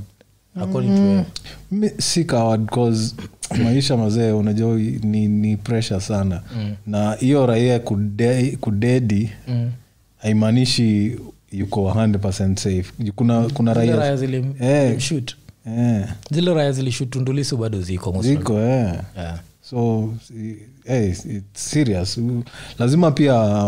[0.62, 1.92] according to wewe?
[1.98, 3.14] Si coward cause
[3.64, 6.74] maisha mazee unajua ni, ni pressure sana mm.
[6.86, 9.70] na hiyo raia kude, kudedi Mm.
[10.18, 11.16] haimaanishi
[11.52, 12.84] yuko 100 safe.
[13.16, 14.86] Kuna, kuna Zile raya zili- Eh.
[14.86, 15.34] zilimshoot.
[15.66, 18.94] eh, zile raya zilishutundulisu bado ziko ziko eh.
[19.16, 19.40] Yeah.
[19.62, 22.20] so si- eh, it's serious.
[22.78, 23.64] Lazima pia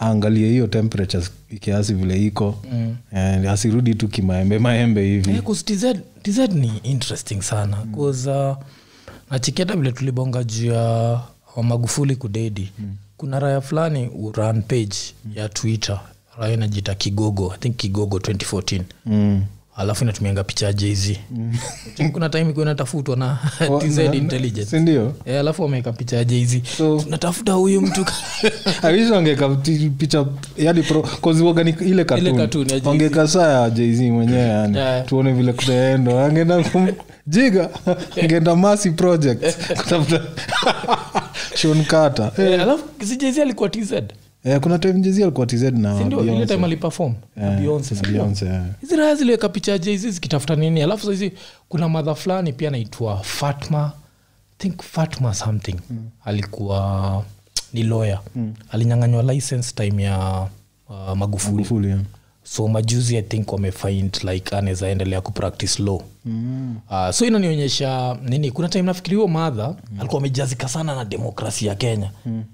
[0.00, 1.26] aangalie hiyo temperature
[1.60, 2.58] kiasi vile iko.
[2.72, 2.96] Mm.
[3.48, 5.30] asirudi tu kimaembe maembe hivi.
[5.30, 5.84] Yeah, TZ,
[6.22, 7.76] TZ ni interesting sana.
[7.76, 8.56] Bcause uh,
[9.30, 11.20] nachiketa vile tulibonga juu ya
[11.62, 12.72] magufuli kudedi.
[13.16, 14.96] Kuna raya fulani uran page
[15.34, 16.00] ya twitter
[16.38, 19.42] raya inajita kigogo i think kigogo 2014 mm.
[19.76, 21.10] alafu inatumianga picha ya jz
[22.12, 23.38] kuna time ikuwa inatafutwa na
[23.70, 24.70] Oh, tz intelligence.
[24.70, 28.04] sindio Eh, alafu wameweka picha ya jz So- tunatafuta huyu mtu
[29.98, 30.84] picha yani
[31.84, 32.04] ile
[32.84, 34.76] wangeka saa ya jz mwenyewe yani.
[34.78, 35.06] Yeah.
[35.06, 36.92] tuone vile kutaendo angeenda kum-
[37.26, 37.70] jiga
[38.22, 39.56] angeenda masi project.
[39.76, 40.20] Kutafuta
[41.54, 43.92] shon kata Eh, alafu si jz alikuwa tz
[44.44, 46.54] Eh, kuna time jz alikuwa tz na sindio ile Beyonce.
[46.54, 48.22] time alipefom na beyonce na sindio?
[48.22, 51.32] Beyonce, hizi raya ziliweka picha jz zikitafuta nini alafu saizi
[51.68, 53.92] kuna madha fulani pia anaitwa fatma
[54.58, 56.08] think fatma something mm.
[56.24, 57.24] alikuwa
[57.72, 58.54] ni lawyer mm.
[58.70, 60.48] alinyanganywa license time ya
[60.88, 62.00] uh, magufuli Magufuli, yeah.
[62.42, 66.76] so majuzi i think wamefind like anaweza endelea kupractice law mm.
[66.90, 70.00] uh, so inanionyesha nini kuna time nafikiri huyo madha mm.
[70.00, 72.44] alikuwa amejazika sana na demokrasi ya kenya mm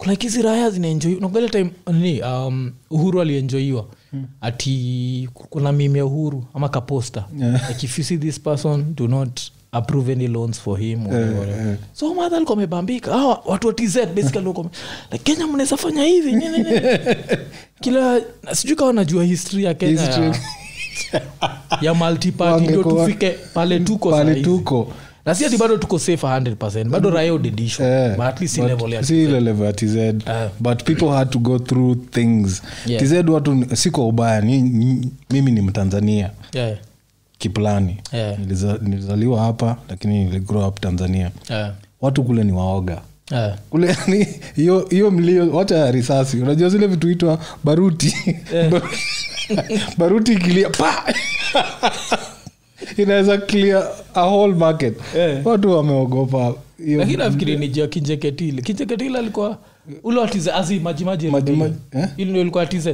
[0.00, 4.24] kuna kizi raya zinaenjoi unaangalia time nini um, uhuru alienjoiwa hmm.
[4.40, 7.68] ati kuna mimi ya uhuru ama kaposta Yeah.
[7.68, 9.40] like if you see this person do not
[9.72, 11.76] approve any loans for him or whatever.
[11.92, 14.70] so madha alikuwa amebambika ah, watu wa tz basically wame-
[15.12, 16.80] like kenya mnaweza fanya hivi nini, nini.
[17.82, 18.20] kila
[18.52, 20.32] sijui kawa najua history ya kenya History.
[21.12, 21.22] ya,
[21.80, 24.92] ya multiparty ndio tufike pale tuko pale tuko
[25.30, 28.68] na si ati bado tuko safe 100 bado raya udedishwa Eh, but at least but
[28.68, 29.96] level ya si ile level ya tz
[30.60, 32.62] but people had to go through things.
[32.86, 33.02] Yeah.
[33.02, 36.30] tz watu siko ubaya ni, ni, mimi ni mtanzania.
[36.52, 36.76] Yeah.
[37.38, 37.96] kiplani.
[38.12, 38.38] Yeah.
[38.38, 41.30] Niliza, nilizaliwa hapa lakini niligrow up tanzania.
[41.50, 41.72] Yeah.
[42.00, 43.00] watu kule ni waoga.
[43.30, 43.58] Yeah.
[43.70, 46.36] kule ni hiyo hiyo mlio wacha ya risasi.
[46.40, 48.14] Unajua zile vitu itwa baruti.
[49.98, 51.04] Baruti ikilia pa
[52.96, 54.94] inaweza clear a whole market.
[55.16, 55.46] Yeah.
[55.46, 56.54] watu wameogopa.
[56.96, 59.58] Lakini nafikiri ni jia kinjeketile kinjeketile alikuwa
[60.04, 61.74] ule watiz azi majimaji Maji- rebellion.
[62.16, 62.86] ile ndio ilikuwa tz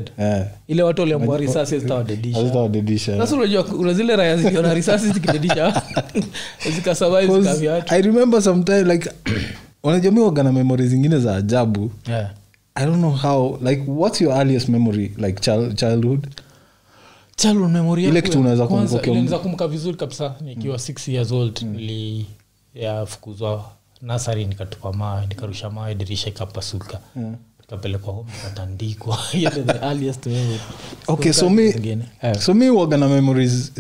[0.69, 5.83] ile watu waliambua risasi zitawadedisha sasa unajua kuna zile raya ziliona risasi zikidedisha
[6.77, 9.11] zikasurvive 'Cause i remember sometime like
[9.85, 11.91] unajamii wagana memori zingine za ajabu.
[12.09, 12.31] Yeah.
[12.75, 16.27] i don't know how like what's your earliest memory like child, childhood
[17.37, 22.27] childhood memory Ile kitu unaweza kumbuka unaweza kumbuka vizuri kabisa nikiwa six years old nili
[22.75, 23.71] yafukuzwa
[24.03, 27.01] nasari nikatupa mawe nikarusha mawe dirisha ikapasuka
[28.03, 28.31] home
[31.09, 31.75] okay so mi.
[32.23, 32.39] Eh.
[32.39, 33.73] so mi waga na memories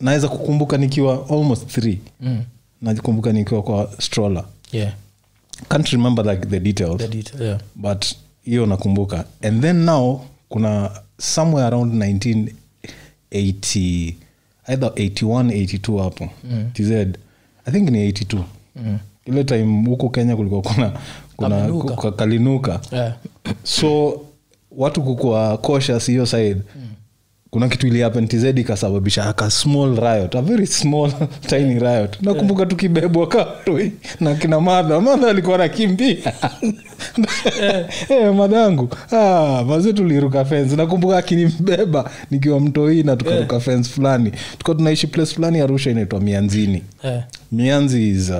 [0.00, 2.42] naweza kukumbuka nikiwa almost three Mm.
[2.82, 4.92] nakumbuka nikiwa kwa stroller Yeah.
[5.68, 7.60] can't remember like the details The detail, yeah.
[7.74, 8.04] but
[8.44, 14.14] hiyo nakumbuka and then now kuna somewhere around 1980
[14.68, 16.70] either 81 82 hapo mm.
[16.72, 17.06] tz i
[17.72, 18.42] think ni 82
[18.76, 18.98] mm.
[19.24, 20.92] ile time huku kenya kulikuwa kuna
[21.36, 23.16] kuna kalinuka, kalinuka Yeah.
[23.62, 24.20] so
[24.76, 26.88] watu kukua cautious hiyo side mm.
[27.50, 31.12] Kuna kitu ili happen tz ikasababisha aka small riot a very small
[31.50, 32.18] tiny riot.
[32.22, 36.16] Nakumbuka tukibebwa katoi na kina madha madha alikuwa nakimbia
[38.08, 40.76] hey, madhangu ah, maze tuliruka fence.
[40.76, 44.32] Nakumbuka akinimbeba nikiwa mtoi na tukaruka fence fulani.
[44.58, 46.82] Tuka tunaishi place fulani arusha inaitwa mianzini.
[47.04, 47.24] Yeah.
[47.52, 48.36] mianzi is uh,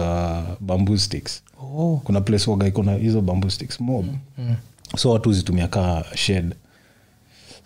[0.60, 1.42] bamboo sticks.
[1.62, 2.00] Oh.
[2.04, 4.06] kuna place waga iko na hizo bamboo sticks mob.
[4.96, 6.54] So watu zitumia kaa shed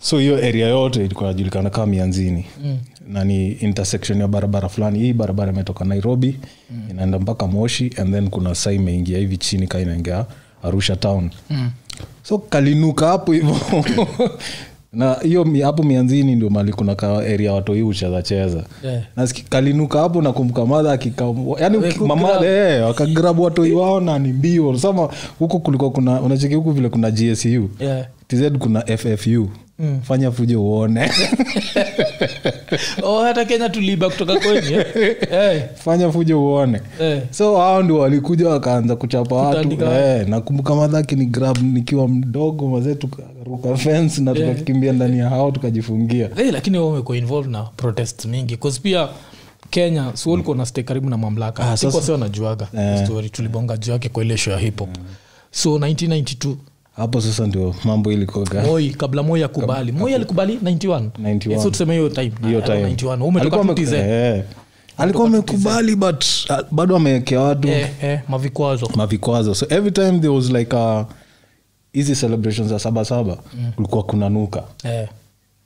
[0.01, 2.77] so hiyo area yote ilikuwa najulikana kama mianzini mm.
[3.07, 6.39] na ni intersection ya barabara fulani hii barabara imetoka nairobi
[6.71, 6.81] mm.
[6.89, 10.25] inaenda mpaka moshi and then kuna saa imeingia hivi chini ka inaingia
[10.63, 11.71] arusha town mm.
[12.23, 13.57] so kalinuka hapo hivo
[14.93, 17.83] na hiyo hapo mianzini ndio mali kuna ka area watoi hii
[18.83, 19.27] Yeah.
[19.49, 21.25] Kalinuka hapo nakumbuka madha akika
[21.59, 22.43] yani Weku mama grab.
[22.43, 25.09] eh, wakagrab watoi wao na ni mbio sama
[25.39, 28.05] huku kulikuwa kuna unacheki huku vile kuna gsu Yeah.
[28.31, 29.49] Tz kuna ffu
[30.01, 31.11] fanya fujo uone.
[33.03, 34.59] Oh, hata kenya tuliba kutoka kwenye
[35.31, 35.59] hey.
[35.75, 36.81] fanya fujo uone.
[36.97, 37.19] Hey.
[37.31, 39.83] so hao ndio walikuja wakaanza kuchapa watu.
[39.85, 45.51] Eh, nakumbuka madhaki ni grab nikiwa mdogo mazee tukaruka fence na tukakimbia ndani ya hao
[45.51, 46.29] tukajifungia.
[46.35, 49.07] Hey, lakini wao wamekuwa involved na protest mingi pia
[49.69, 51.71] kenya si walikuwa na stay karibu na mamlaka.
[51.71, 53.05] Ah, sikuwasi wanajuaga Eh.
[53.05, 54.89] story tulibonga juu yake kwa ile show ya hip hop.
[55.51, 56.55] So 1992
[56.95, 58.61] hapo sasa ndio mambo ilikoga.
[58.61, 59.91] Moi kabla moi akubali.
[59.91, 61.51] Moi alikubali 91 91.
[61.51, 62.31] Eh, so tuseme hiyo time.
[62.47, 62.83] Hiyo Ah, time.
[62.93, 64.43] 91 umetoka Alikuwa eh.
[64.97, 67.67] alikuwa amekubali but uh, bado amewekea watu.
[67.67, 68.89] Eh, eh, mavikwazo.
[68.95, 69.55] Mavikwazo.
[69.55, 70.75] So every time there was like
[71.93, 73.37] hizi celebrations za sabasaba
[73.75, 75.07] kulikuwa kuna nuka eh,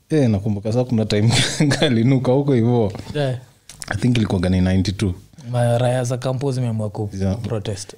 [0.09, 1.33] e, nakumbuka saa kuna time
[1.79, 2.93] kalinuka huko hivo.
[3.15, 3.37] Eh.
[3.87, 5.13] i think ilikuwa ni 92 Ma-
[5.53, 7.37] raya za kampo zimeamua Yeah.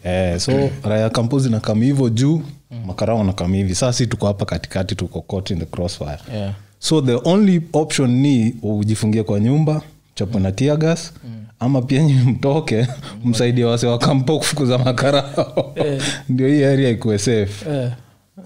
[0.03, 2.41] Eh, so raya kampo na kam hivo juu
[2.85, 3.75] makarao na kam hivi.
[3.75, 6.19] Saa si tuko hapa katikati tuko caught in the crossfire.
[6.33, 6.53] Yeah.
[6.79, 9.81] so the only option ni ujifungie kwa nyumba
[10.15, 11.13] chapo na tiagas
[11.59, 12.87] ama pia nyi mtoke
[13.25, 15.71] msaidie wase wa kampo kufukuza makarao.
[15.75, 16.01] Eh.
[16.29, 17.69] ndio hii area ikuwe safe.
[17.71, 17.91] Eh.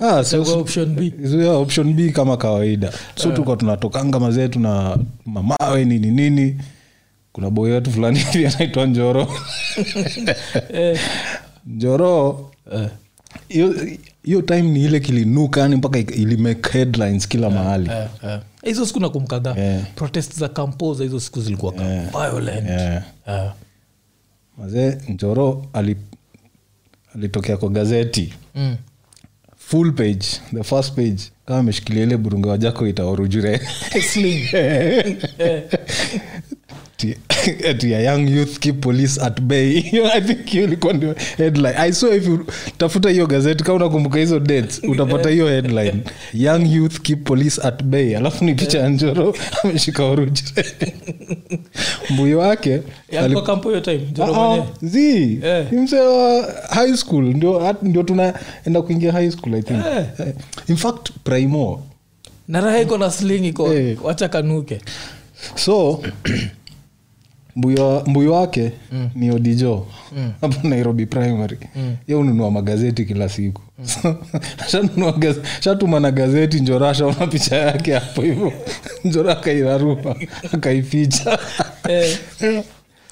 [0.01, 1.13] ah, so, option b.
[1.39, 2.91] yeah, option b kama kawaida.
[3.15, 6.57] So tuko tunatokanga mazetu na mamawe nini nini
[7.33, 9.27] kuna boy wetu fulani hivi anaitwa njoro
[10.73, 10.99] eh.
[11.67, 12.51] njoro
[13.47, 13.75] hiyo
[14.23, 18.39] hiyo time ni ile kilinuka yani mpaka ilimake headlines kila mahali Eh, eh.
[18.63, 18.85] yeah.
[18.87, 19.81] siku nakumkaga yeah.
[19.95, 22.11] protest za kampoza hizo siku zilikuwa yeah.
[22.11, 23.03] violent yeah.
[23.27, 23.53] yeah.
[24.57, 25.95] mazee njoro ali,
[27.15, 28.75] alitokea kwa gazeti Mm.
[29.57, 33.61] full page the first page kama ameshikilia ile burunga wajako itaorujure
[37.45, 37.63] Sling.
[37.63, 37.69] Eh.
[37.69, 39.77] ati a young youth keep police at bay.
[40.13, 41.73] I think hiyo ilikuwa ndio headline.
[41.77, 42.45] I saw if you
[42.77, 46.03] tafuta hiyo gazeti kama unakumbuka hizo dates utapata hiyo headline.
[46.33, 48.17] Young youth keep police at bay.
[48.17, 50.65] Alafu ni picha ya njoro ameshika orujire
[52.09, 54.65] mbuyo wake z time Njoro Ah, ah,
[55.43, 55.67] Eh.
[56.69, 57.23] High school.
[57.25, 59.85] Ndio ndio tunaenda kuingia high school i think.
[59.85, 60.05] Yeah.
[60.67, 61.83] in fact primo
[62.47, 63.71] na raha iko na sling iko.
[63.71, 63.95] Hey.
[64.03, 64.81] wacha kanuke.
[65.55, 66.03] So
[67.55, 68.71] mbuyo wake wake
[69.15, 69.85] ni odijo
[70.41, 71.57] hapo nairobi primary.
[72.07, 73.61] Ye ununua magazeti kila siku.
[74.03, 74.15] Mm.
[74.71, 75.13] shanunua
[75.59, 78.53] shatuma na gazeti njora ashaona picha yake hapo hivo
[79.05, 80.15] njora akairarua
[80.53, 81.39] akaificha.
[81.89, 82.63] Eh.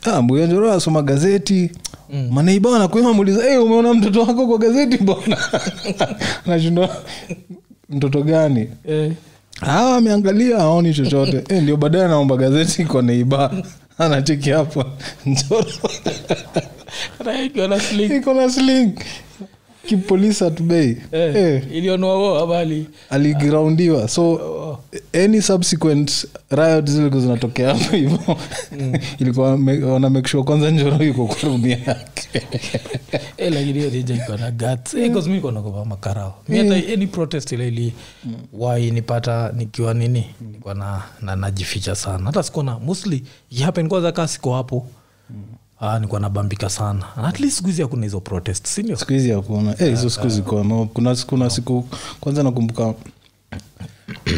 [0.03, 1.71] Ah, mbuyo njoro asoma gazeti.
[2.13, 2.29] Mm.
[2.31, 5.37] maneiba anakuima muuliza hey, umeona mtoto wako kwa gazeti mbona
[6.45, 6.95] nashindwa
[7.89, 8.69] mtoto gani?
[8.87, 9.11] Eh.
[9.61, 11.43] Ah, ameangalia aoni chochote.
[11.55, 13.51] Eh, ndio baadaye anaomba gazeti kwa neiba
[14.03, 14.85] anacheki hapo.
[15.25, 15.65] Njoro
[18.17, 18.99] iko na sling
[19.87, 21.35] kipolisi atubei Eh.
[21.35, 24.07] eh, ilionoa abali aligroundiwa.
[24.07, 24.79] So
[25.13, 28.37] any subsequent riot zilikuwa zinatokea hapo hivo
[29.19, 32.29] ilikuwa me- wana make sure kwanza njoro yuko kwa rumu yake.
[33.37, 34.93] Eh, lakini hiyo rija iko na guts.
[34.93, 36.35] Eh, 'cause mi niko naogopa makarao.
[36.47, 37.93] Mi hata any protest ile ili
[38.53, 42.25] wainipata nikiwa nini nilikuwa na, na najificha sana.
[42.25, 44.87] Hata sikuona mostly ihapen kwanza kaa siko hapo
[45.79, 47.05] ah, nilikuwa nabambika sana.
[47.15, 49.71] And at least siku hizi hakuna hizo protest sindio siku hizi hakuna.
[49.71, 51.49] Hizo yeah, siku zikona kuna, kuna, no.
[51.49, 51.85] siku
[52.19, 52.93] kwanza nakumbuka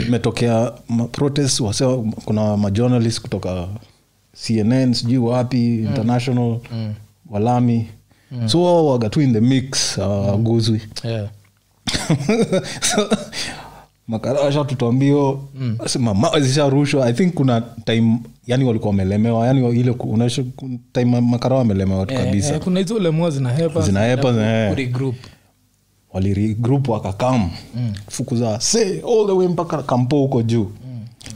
[0.07, 1.85] imetokea ma- protest wase
[2.25, 3.67] kuna majournalist kutoka
[4.47, 6.59] cnn sijui wapi international
[7.29, 7.87] walami.
[8.45, 11.29] So wao waga tu in the mix awaguzwi yeah.
[14.07, 15.43] makarasha tutambio
[15.99, 17.05] mama zisharushwa.
[17.05, 19.47] I think kuna time yani walikuwa wamelemewa.
[19.47, 20.43] Yani ile unaisha
[20.93, 22.53] time makara wamelemewa tu kabisa.
[22.55, 24.69] Eh, kuna hizo ulemua zinahepa Zinahepa, zina-
[26.13, 27.49] walirigrup wakakam.
[28.09, 30.71] Fukuza se all the way mpaka kampo huko juu.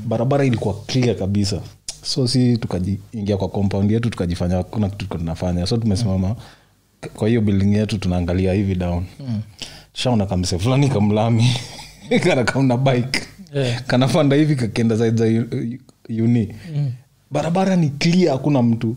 [0.07, 1.61] Barabara ilikuwa clear kabisa.
[2.03, 5.65] So si tukajiingia kwa compound yetu tukajifanya kuna kitu tulikuwa tunafanya.
[5.67, 6.35] So tumesimama.
[7.15, 9.03] Kwa hiyo building yetu tunaangalia hivi down.
[9.93, 11.49] Shaona kamse fulani kamlami
[12.23, 13.21] kana kamna bike.
[13.55, 13.81] Yeah.
[13.83, 15.25] kanafanda hivi kakenda zaidi za
[16.09, 16.91] uni- mm.
[17.31, 18.95] barabara ni clear hakuna mtu.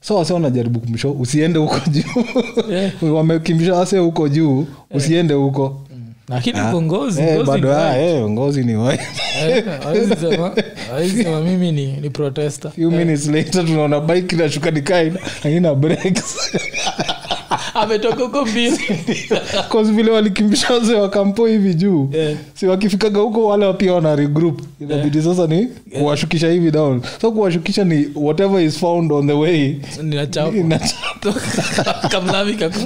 [0.00, 2.24] So wase wanajaribu kumsho usiende huko juu.
[2.70, 3.02] Yeah.
[3.14, 5.85] wamekimbisha wase huko juu usiende huko
[6.28, 10.54] lakini uko ngozi Eh, ngozi bado ni ah, eh, ngozi ni wa- Eh, hawezi sema-
[10.90, 16.36] hawezi sema mimi ni, ni protesta few minutes later tunaona bike inashuka nikaina haina breaks
[17.74, 18.78] ametoka huko mbili
[19.96, 22.10] vile walikimbisha wazee wakampo hivi juu.
[22.12, 22.34] Yeah.
[22.54, 24.60] si wakifikaga huko wale pia wana regroup.
[24.80, 25.66] Inabidi sasa ni
[25.98, 27.02] kuwashukisha hivi down.
[27.20, 29.74] So kuwashukisha ni whatever is found on the way.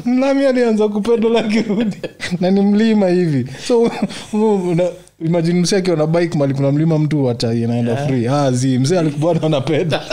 [0.04, 1.96] Mlami alianza kupedola kirudi
[2.40, 3.29] na ni mlima hivi
[3.68, 3.90] so
[4.70, 4.84] una,
[5.24, 8.28] imagine msee akiwa na bike mali kuna mlima mtu watai inaenda free.
[8.28, 10.02] Ah, zi msee alikubana anapenda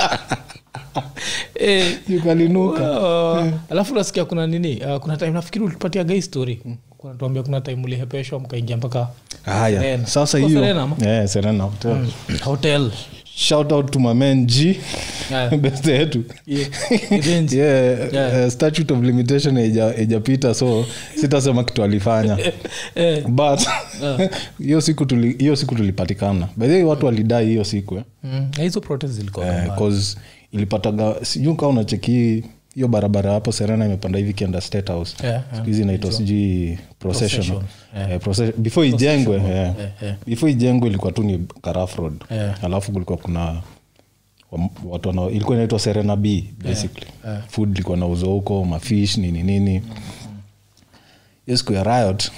[1.59, 4.81] Eh, ukalinuka uh, alafu nasikia kuna nini?
[4.85, 6.61] Uh, kuna time nafikiri ulipatia gai story.
[6.97, 9.07] Kunatuambia kuna time ulihepeshwa mkaingia mpaka
[9.45, 10.05] haya.
[10.07, 10.49] Sasa hiyo.
[10.49, 12.07] Serena yeah, serena hotel.
[12.43, 12.91] Hotel
[13.39, 14.79] shout out to my man g
[15.31, 15.55] Yeah.
[15.61, 16.67] beste yetu Yeah.
[17.53, 18.45] Yeah, Yeah.
[18.45, 19.57] uh, statute of limitation
[20.01, 20.85] ijapita so
[21.21, 22.37] sitasema kitu alifanya
[22.95, 23.27] yeah.
[23.27, 23.59] but
[24.59, 28.03] hiyo siku tuli- hiyo siku tulipatikana by the watu walidai hiyo siku eh.
[28.23, 30.03] mm, hizo protest zilikuwa Eh,
[30.51, 32.43] ilipataga sijuu kaa unacheki
[32.77, 35.55] hiyo barabara hapo serena imepanda hivi kienda state house Yeah, yeah.
[35.55, 37.63] siku hizi inaitwa sijui procession
[37.95, 38.11] yeah.
[38.11, 39.77] Eh, before ijengwe yeah.
[39.79, 40.17] yeah, yeah.
[40.27, 42.63] before ijengwe ilikuwa tu ni karaf road Yeah.
[42.63, 43.61] alafu kulikuwa kuna
[44.85, 47.47] watu wana, ilikuwa inaitwa serena b basically yeah.
[47.47, 49.81] food ilikuwa nauzwa huko mafish nini nini
[51.45, 52.31] hiyo siku ya riot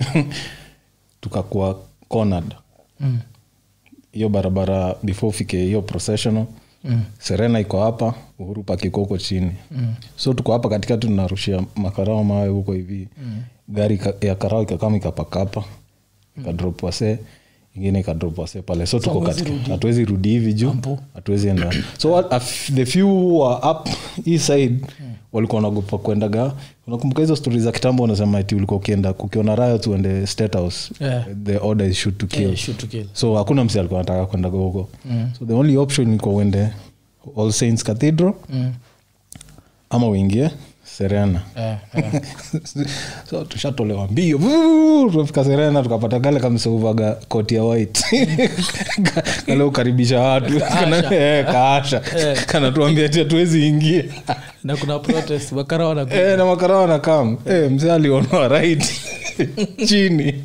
[1.20, 2.54] tukakuwa cornered
[3.00, 3.18] Mm,
[4.12, 6.61] hiyo barabara before ufike hiyo processional mm,
[7.18, 12.72] serena iko hapa uhuru pakikoko chini mm, so tuko hapa katikati tunarushia makarao mawe huko
[12.72, 13.42] hivi mm.
[13.68, 15.64] gari ya karao ikakama ikapakapa
[16.38, 17.18] ikadrop wase
[17.76, 20.74] ingine ikadropwase pale so tuko katika hatuwezi rudi hivi juu
[21.14, 23.88] hatuwezi enda so what- the few uh, up
[24.24, 24.74] hii side
[25.32, 26.52] walikuwa wanagopa kuendaga
[26.86, 31.24] unakumbuka hizo stori za kitambo unasema ti ulikuwa ukienda kukiona riot uende state house Yeah.
[31.44, 33.06] the order is shoot to kill Yeah, shoot to kill.
[33.12, 35.30] so hakuna msi alikuwa anataka kwenda huko Mm.
[35.38, 36.68] so the only option ilikuwa uende
[37.38, 38.72] all saints cathedral Mm.
[39.90, 40.50] ama uingie
[40.98, 41.42] serena.
[41.56, 42.22] Yeah, yeah.
[43.30, 44.38] so tushatolewa mbio.
[45.12, 48.04] Tunafika serena tukapata gale kamseuvaga koti ya white.
[49.46, 50.54] Kale ukaribisha watu.
[51.14, 52.44] Eh, kaasha Eh.
[52.46, 54.04] kanatuambia ti hatuwezi ingia.
[54.64, 55.52] Na kuna protest
[56.10, 58.92] Eh, na makara wanakam Eh, mzee alionoa right.
[59.86, 60.44] Chini.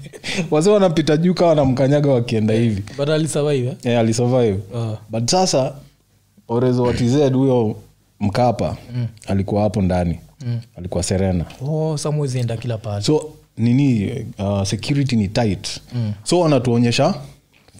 [0.51, 2.83] Wase wanapita juu kawa wanamkanyaga wakienda hivi.
[2.97, 3.75] but alisurvive eh?
[3.83, 4.59] yeah, alisurvive.
[4.73, 4.93] Uh.
[5.09, 5.73] but sasa
[6.47, 7.75] orezo watized huyo
[8.19, 8.77] mkapa
[9.27, 10.19] alikuwa hapo ndani
[10.77, 11.45] alikuwa serena.
[11.67, 11.97] Oh
[12.57, 15.81] kila so nini uh, security ni tight.
[16.23, 17.15] So wanatuonyesha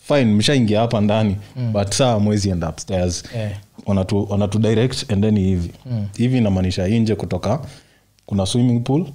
[0.07, 1.35] fine mshaingia hapa ndani
[1.71, 3.23] but saa mwezi enda upstairs.
[3.35, 3.51] Yeah.
[3.85, 5.71] wanatu, wanatu direct endeni hivi.
[6.17, 7.59] Hivi inamaanisha inje kutoka
[8.25, 9.05] kuna swimming pool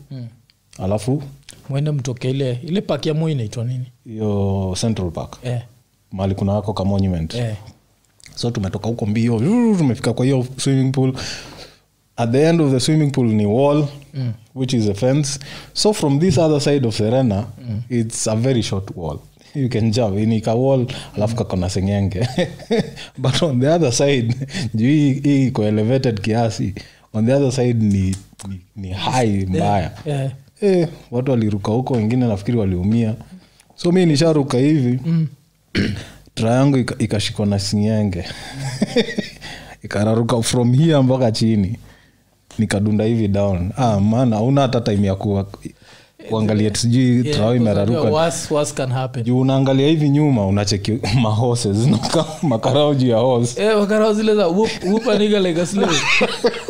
[0.79, 1.23] alafu
[1.69, 3.87] mwende mtoke ile ile paki ya moi inaitwa nini?
[4.05, 5.37] hiyo central park.
[5.45, 5.63] Yeah.
[6.13, 7.35] mali kuna wako ka monument.
[7.35, 7.57] Yeah.
[8.35, 9.39] so tumetoka huko mbio
[9.79, 11.15] tumefika kwa hiyo swimming pool
[12.17, 14.33] at the end of the swimming pool ni wall mm.
[14.55, 15.39] which is a fence
[15.73, 17.83] so from this other side of serena mm.
[17.89, 19.19] it's a very short wall
[19.55, 22.29] you can jump ni ka wall alafu kakona sengenge
[23.19, 24.35] but on the other side
[24.75, 26.75] juu hii iko elevated kiasi
[27.13, 28.17] on the other side ni,
[28.49, 30.31] ni, ni high mbaya Eh.
[30.61, 33.15] eh, watu waliruka huko wengine nafikiri waliumia
[33.77, 35.27] so mi nisharuka hivi mm.
[36.35, 38.25] tra yangu ikashikwa na singenge
[39.85, 41.79] ikararuka from here mpaka chini
[42.59, 43.71] nikadunda hivi down.
[43.77, 45.47] Ah, maana hauna hata time ya kuwa,
[46.29, 48.01] kuangalia sijui Yeah, trao imeraruka.
[49.41, 53.19] unaangalia hivi nyuma unacheki mahose zinakaa makarao juu ya
[53.61, 53.77] Eh,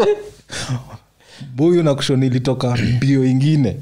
[1.56, 3.76] buyu na kushoni ilitoka mbio ingine.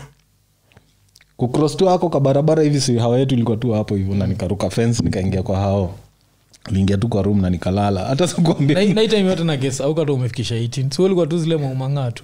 [1.37, 4.71] Kukros tu ako ka barabara hivi si hawa yetu ilikuwa tu hapo hivyo na nikaruka
[4.71, 5.95] fence nikaingia kwa hao
[6.73, 8.05] niingia tu kwa room na nikalala.
[8.05, 8.77] Hata sikuambia.
[8.77, 8.85] Na-
[9.81, 12.23] au kata umefikisha 18 so ulikuwa tu zile maumang'aa tu.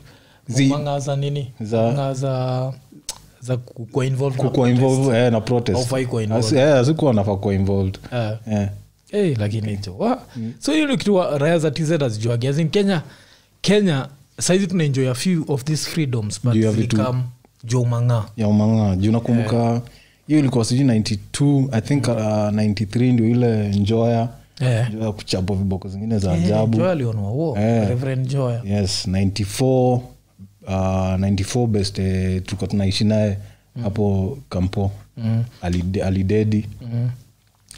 [0.49, 1.53] Maumang'aa za nini?
[1.61, 2.73] Za- za
[3.41, 4.83] za kukuwa involved na kukuwa protest.
[4.93, 5.79] involved na protest.
[5.79, 6.59] Haufai kuwa involved.
[6.59, 7.99] Asi- sikuwa nafaa kuwa involved.
[9.39, 10.17] Lakini jo
[10.59, 13.03] so hiyo ni kitu raya za tz azijuagi azin kenya
[13.61, 14.09] kenya
[14.41, 17.23] saizi tunaenjoy a few of these freedoms but Juu ya vitu- zilikam
[17.65, 19.81] jo mang'aa ya umang'aa juu nakumbuka
[20.27, 24.29] hiyo ilikuwa sijui 92 i think uh, 93 ndio ile njoya
[24.61, 24.91] Yeah.
[24.95, 26.77] njoya kuchapa viboko zingine za Eh, ajabu.
[27.59, 28.27] Yeah, reverend
[28.65, 30.01] yes 94 uh,
[30.69, 33.39] 94 best eh, tulikuwa tunaishi naye
[33.83, 35.45] hapo kampo Mm.
[35.63, 37.11] Alide- alidedi Mm.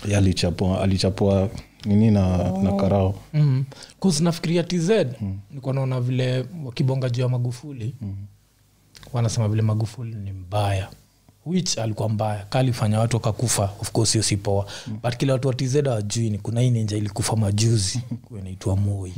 [0.08, 1.48] Ye alichapwa alichapwa
[1.84, 3.14] nini na, na karao.
[3.34, 3.64] Mm.
[4.20, 4.90] Nafikiria tz
[5.54, 7.94] nikuwa naona vile wakibonga juu ya magufuli
[9.12, 10.88] wanasema vile magufuli ni mbaya
[11.48, 12.44] which alikuwa mbaya.
[12.50, 13.70] Kalifanya watu wakakufa.
[13.80, 14.66] Of course hiyo si poa.
[15.02, 18.00] But kila watu wa tz awajui ni kuna hii ninja ilikufa majuzi.
[18.38, 19.12] Inaitwa moi.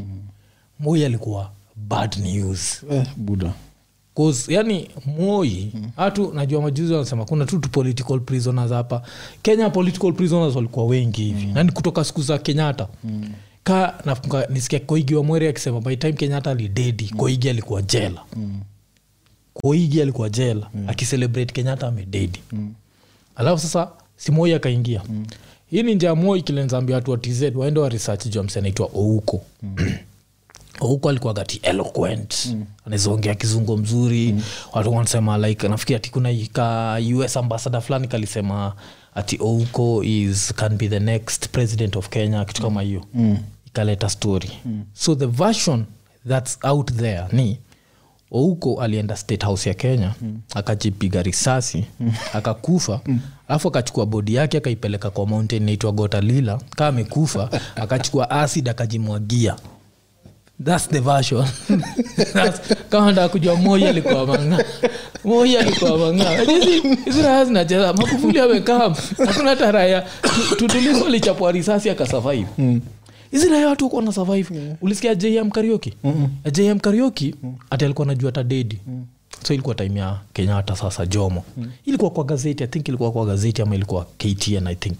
[0.79, 2.83] Moi alikuwa bad news.
[2.91, 3.53] Eh, buda
[4.17, 9.03] Cause, yani moi hatu najua majuzi wanasema kuna tu tu political prisoners hapa.
[9.43, 11.47] Kenya political prisoners walikuwa wengi hivi.
[11.47, 11.53] Mm.
[11.55, 12.89] nani kutoka siku za kenyatta.
[13.05, 13.31] Mm.
[13.65, 17.19] ka nafunga nisikia koigi wa mweri akisema by time kenyatta alidedi mm.
[17.19, 18.21] koigi alikuwa jela.
[18.37, 18.61] Mm.
[19.55, 20.89] Koigi alikuwa jela mm.
[20.89, 22.75] akicelebrate kenyatta amededi mm.
[23.37, 25.27] alafu sasa simoi akaingia mm.
[25.71, 29.43] hii ni njia moi kilenzambia watu wa tz waende wa research juu msi anaitwa ouko
[29.63, 29.77] mm
[30.81, 32.65] ouko alikuwa gati eloquent mm.
[32.87, 34.43] anawezaongea kizungu mzuri mm.
[34.73, 38.73] watu wanasema like nafikiri ati kuna ka us ambassador fulani kalisema
[39.15, 43.39] ati ouko is can be the next president of kenya kitu kama hiyo mm.
[43.67, 44.85] ikaleta story mm.
[44.95, 45.85] so the version
[46.29, 47.59] thats out there ni
[48.31, 50.39] ouko alienda state house ya kenya mm.
[50.55, 52.13] akajipiga risasi mm.
[52.35, 53.01] akakufa.
[53.49, 59.57] Alafu akachukua bodi yake akaipeleka kwa mountain naitwa gotalila kaa amekufa akachukua acid akajimwagia.
[60.65, 61.47] Thats the version.
[62.91, 64.65] Kama ndaa kujua moi alikuwa manga
[65.25, 67.93] moi alikuwa manga Hizi- hizi zinacheza.
[67.93, 70.07] Makufuli hakuna taraya raya
[70.59, 72.47] tutulizo alichapwa risasi akasurvive
[73.31, 75.95] hizi watu wako na survive ulisikia jm karioki
[76.53, 77.35] jm karioki
[77.71, 78.79] ati alikuwa najua hata dedi
[79.47, 81.45] so ilikuwa time ya kenyatta sasa jomo.
[81.85, 84.99] Ilikuwa kwa gazeti i think ilikuwa kwa gazeti ama ilikuwa ktn i think.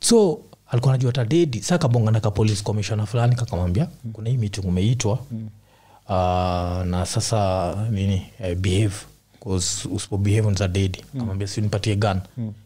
[0.00, 1.24] So alikuwa najua hata
[1.62, 5.18] sa kabongana ka police commissioner fulani kakamwambia kuna hii meeting umeitwa.
[6.08, 6.14] Uh,
[6.86, 8.94] na sasa nini eh, behave.
[9.44, 10.48] 'Cause usipo behave
[11.18, 12.20] kamwambia si nipatie gun.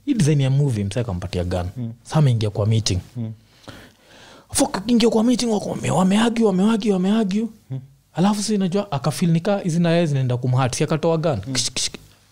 [0.06, 1.66] Hii design ya movie msa akampatia gun.
[2.02, 2.98] Sa ameingia kwa meeting
[4.56, 5.70] fokaingia kwa meeting wako.
[5.70, 7.46] Wame- wameargue wameargue wameargue
[8.14, 11.38] alafu si najua akafilnika hizi naye zinaenda kumhati akatoa gan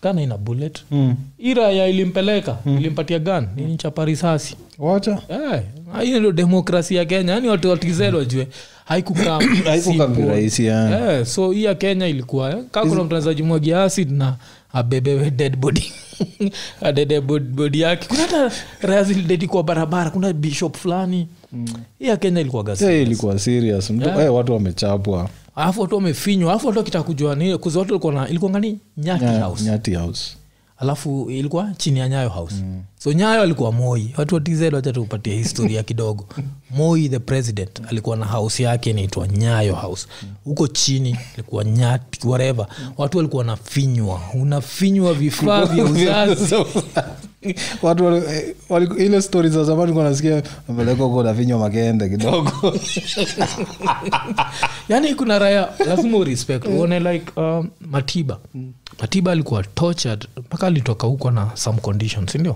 [0.03, 0.83] gana ina bullet.
[0.91, 1.15] Mm.
[1.37, 5.19] iraya ilimpeleka ilimpatia gan nini chapa risasi wacha.
[5.27, 5.59] Hey,
[6.05, 7.33] hiyo ndio demokrasi ya kenya.
[7.33, 8.47] Yani watu watized wajue
[8.85, 10.09] haikukaa haikuka
[10.63, 11.17] ya.
[11.19, 14.35] Eh, so hii ya kenya ilikuwa eh, kaa kuna mtangazaji mwagia acid na
[14.73, 15.91] abebewe dead body.
[16.81, 18.07] Adede bodi yake.
[18.07, 18.51] Kuna hata
[18.81, 21.27] raya zilidedi kwa barabara kuna bishop fulani
[21.99, 22.85] hii ya kenya ilikuwa gasi.
[22.85, 23.89] Eh, ilikuwa serious.
[23.89, 24.17] Mtu- Yeah.
[24.19, 25.29] hey, watu wamechapwa.
[25.55, 28.79] Alafu watu wamefinywa alafu watu wakitaka kujua kuzi watu walikuwa na ilikuwa ngani?
[28.97, 29.63] Nyati house.
[29.63, 30.37] Nyati house.
[30.77, 32.55] Alafu ilikuwa chini ya nyayo house.
[32.55, 32.81] Mm.
[32.99, 34.13] so nyayo alikuwa moi.
[34.17, 34.41] Watu wa
[34.75, 36.25] wacha tupatie historia kidogo.
[36.71, 40.07] Moi the president alikuwa na house yake inaitwa nyayo house.
[40.43, 42.67] Huko chini ilikuwa nyati whatever.
[42.97, 46.55] Watu walikuwa wanafinywa unafinywa vifaa vya uzazi
[47.81, 48.55] watu eh,
[48.97, 52.51] ile stori za zamani kuwa nasikia napeleka huko navinywa makende kidogo.
[54.89, 58.39] Yaani kuna raya lazima urespect uone like um, matiba.
[59.01, 62.55] Matiba alikuwa tortured mpaka alitoka huko na some conditions sindio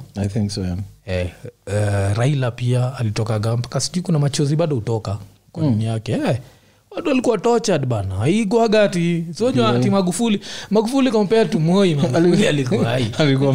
[0.50, 0.78] so yeah.
[1.06, 1.30] eh,
[1.68, 5.18] uh, raila pia alitokaga mpaka sijui kuna machozi bado utoka
[5.52, 5.82] kwa mm.
[5.82, 6.12] yake.
[6.12, 6.38] Eh,
[6.92, 8.16] watu walikuwa tortured bana.
[8.16, 13.54] Haikuwaga ati sojua ati magufuli magufuli compared to moi magufuli alikuwa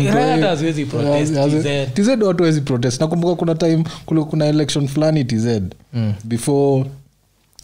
[0.49, 0.87] haziwezi
[1.95, 2.09] TZ.
[2.22, 3.01] watu wezi protest.
[3.01, 5.47] Nakumbuka kuna time kuli kuna election fulani tz
[6.24, 6.85] before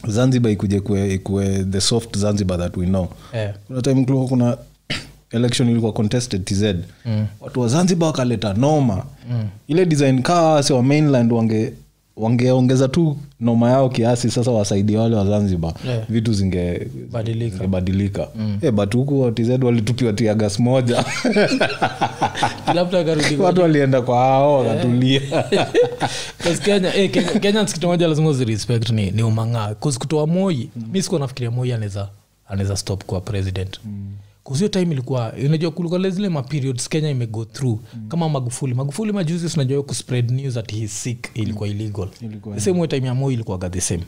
[0.09, 0.77] zanzibar ikuje
[1.15, 3.09] ikue, the soft zanzibar that we know.
[3.35, 3.55] Yeah.
[3.67, 4.57] kuna time kulikuwa kuna
[5.31, 6.63] election ilikuwa contested tz
[7.07, 7.27] mm.
[7.41, 9.05] watu wa zanzibar wakaleta noma.
[9.31, 9.49] Mm.
[9.69, 11.73] ile design kaa wase wa mainland wange
[12.21, 15.75] wangeongeza tu noma yao kiasi sasa wasaidie wale wa zanzibar.
[15.87, 16.05] Yeah.
[16.09, 17.59] vitu zingebadilika.
[18.37, 18.59] Mm.
[18.61, 21.05] hey, but huku tz walitupiwa tiagas moja.
[23.37, 25.21] Kwa- watu walienda kwa hao wakatulia.
[26.65, 29.75] Kenya- eh, Kenya- kenyans kitu moja lazima zirespect ni, ni umang'aa.
[29.75, 32.09] Kutoa moi mi sikuwa nafikiria moi anaweza
[32.49, 33.81] anaweza stop kuwa president.
[33.85, 34.11] Mm.
[34.57, 37.79] Hiyo time ilikuwa unajua kulikuwa zile maperiods kenya imego through.
[38.09, 42.09] Kama magufuli magufuli majuzi sinajua kuspread news at his sick ilikuwa illegal.
[42.23, 44.03] Ilikuwa, the same way time ya moi ilikuwaga the same.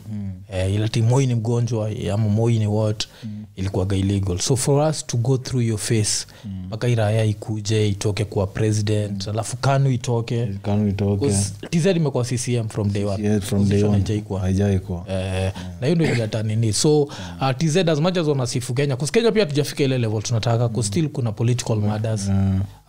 [0.53, 3.07] Eh, ila ti moi ni mgonjwa ama moi ni what
[3.55, 4.39] ilikuwaga illegal.
[4.39, 6.25] So for us to go through your face
[6.67, 10.45] mpaka iraya ikuje itoke kuwa president alafu kanu itoke.
[10.61, 11.29] Kanu itoke.
[11.69, 13.23] Tz imekuwa ccm from day one.
[13.23, 13.91] Yeah, from day one.
[13.93, 14.39] haijaikuwa.
[14.39, 15.05] Haijaikuwa.
[15.09, 16.73] Eh, na hiyo ndio ileta nini.
[16.73, 17.11] So uh,
[17.57, 20.83] tz as much as wanasifu kenya kwa kenya pia tujafika ile level tunataka mm.
[20.83, 22.31] still kuna political matters.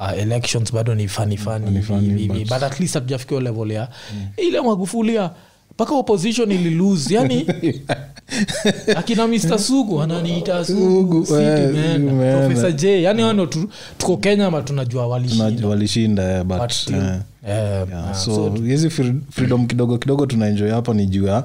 [0.00, 1.80] Uh, elections bado ni fani fani
[2.16, 3.88] hivi, but at least hatujafikia level ya
[4.36, 5.30] ile magufulia
[5.74, 7.46] mpaka opposition ililose yani
[8.96, 13.68] akina mr sugu ananiita sugu Sugu, si eh, j yani wano tu,
[13.98, 15.68] tuko kenya ma tunajua walishinda.
[15.68, 16.44] Walishinda
[18.66, 21.44] hizi fre- freedom kidogo kidogo tunaenjoy hapa ni juu ya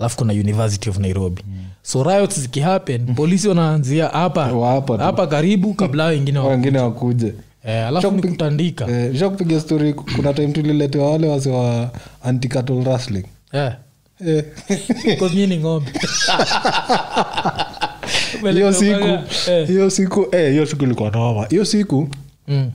[0.00, 1.54] alafu kuna university of nairobi mm.
[1.82, 4.50] so riots zikihappen polisi wanaanzia hapa
[4.98, 7.34] hapa karibu kabla wengine wengine wakuje
[7.64, 11.90] eh, alafu ni kutandika Eh, sha kupiga story kuna time tuliletewa wale wase wa
[12.24, 13.72] anticattle wrestling eh.
[14.26, 14.44] Eh.
[15.06, 15.90] Because mi ni ng'ombe
[18.52, 19.04] hiyo siku
[19.50, 19.66] Eh.
[19.68, 22.08] hiyo siku eh, siku ilikuwa noma hiyo siku
[22.48, 22.70] Mm.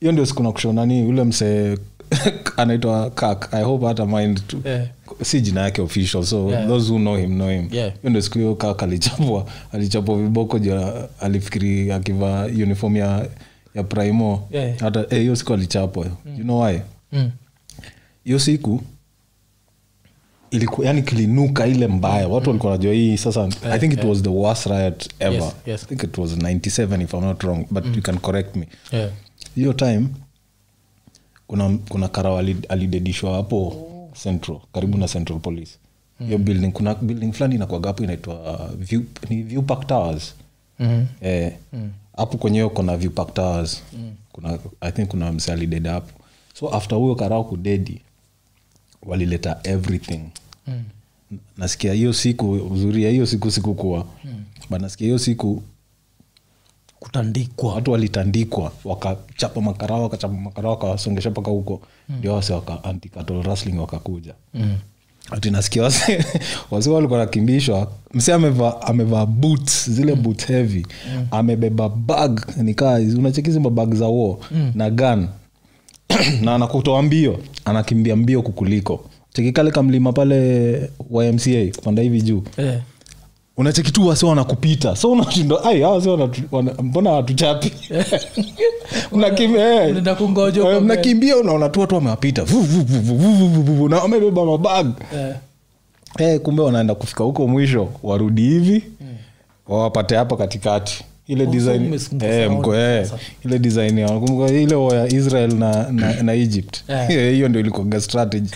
[0.00, 1.78] hiyo ndio siku nakushonani ule msee
[2.56, 4.82] anaitwa kak i hope hata mind tu Eh.
[5.22, 6.68] Si jina yake official so Yeah.
[6.68, 7.92] those who know him know him Yeah.
[8.04, 13.28] ndo siku hiyo kaka alichapwa alichapwa viboko ja alifikiri akivaa uniform ya
[13.74, 14.78] ya primo Yeah.
[14.78, 16.06] hata hiyo hey, siku alichapwa
[16.38, 16.78] you know why
[17.12, 17.30] Mm.
[18.38, 18.80] siku
[20.50, 24.28] ilikuwa yani kilinuka ile mbaya watu walikuwa najua hii sasa i think it was the
[24.28, 25.82] worst riot ever Yes, yes.
[25.84, 29.10] i think it was 97 if i'm not wrong but you can correct me Yeah.
[29.54, 30.06] hiyo time
[31.46, 32.38] kuna kuna karao
[32.68, 33.87] alidedishwa hapo
[34.22, 35.72] central karibu na central police.
[36.26, 40.34] Hiyo building kuna building fulani inakwaga hapo inaitwa view, ni view park towers.
[40.78, 41.04] Mhm.
[41.20, 41.52] eh,
[42.16, 43.82] hapo kwenye hiyo kuna view park towers
[44.32, 46.12] kuna i think kuna mse alideda hapo.
[46.54, 48.00] So after huyo karao kudedi
[49.02, 50.20] walileta everything.
[50.66, 50.82] Mm.
[51.56, 54.06] nasikia hiyo siku uzuri ya hiyo siku sikukuwa.
[54.24, 54.44] Mm.
[54.70, 55.62] but nasikia hiyo siku
[57.00, 62.78] kutandikwa watu walitandikwa wakachapa makarao wakachapa makarao wakawasongesha mpaka huko ndio wase waka
[63.78, 64.76] wakakuja Mm.
[65.30, 66.24] ati nasikia wase
[66.70, 70.22] wase walikuwa nakimbishwa mse amevaa amevaa boots zile mm.
[70.22, 70.86] boots heavy
[71.16, 71.26] mm.
[71.30, 74.72] amebeba bag nikaa unachekizimba bag za wo mm.
[74.74, 75.28] na gan
[76.42, 82.80] na anakutoa mbio anakimbia mbio kukuliko chekikale kamlima pale ymca kupanda hivi juu Eh
[83.58, 84.96] unachekitu wasi wanakupita.
[84.96, 85.82] So unashinda ai
[89.56, 89.96] eh.
[90.74, 92.44] eh, mnakimbia unaona tu watu wamewapita.
[93.88, 94.86] Na wamebeba mabag.
[95.14, 95.36] Yeah.
[96.18, 99.06] hey, kumbe wanaenda kufika huko mwisho warudi hivi mm.
[99.68, 101.04] wawapate hapa katikati.
[101.26, 102.74] Ile design eh, mko
[104.62, 106.76] ile ya Israel na na, na Egypt.
[107.08, 107.48] Hiyo yeah.
[107.50, 108.50] ndio ilikuwa strategy.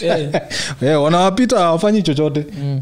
[0.00, 0.42] Yeah.
[0.82, 2.46] yeah, wanawapita hawafanyi chochote.
[2.62, 2.80] Mm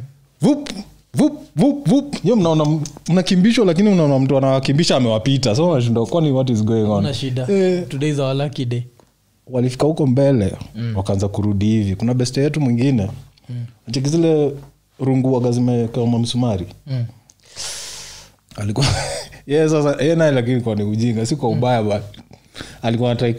[1.15, 2.23] vup vup vup.
[2.23, 5.55] Hiyo mnaona mnakimbishwa lakini unaona mtu anawakimbisha amewapita.
[5.57, 6.99] So kwani what is going on?
[7.05, 7.47] Una shida.
[7.53, 7.89] Eh.
[7.89, 8.83] today is our lucky day.
[9.47, 10.97] Walifika huko mbele mm.
[10.97, 11.97] wakaanza kurudi hivi.
[11.97, 13.11] Kuna beste yetu mwingine.
[13.49, 13.65] Mm.
[13.89, 14.53] acheki zile
[15.01, 17.05] runguaga zimekama msumari Mm.
[18.57, 18.87] alikuwa
[19.47, 22.03] ye sasa ye naye lakini kwa ni ujinga si kwa ubaya but
[22.83, 23.35] alikuwa natrai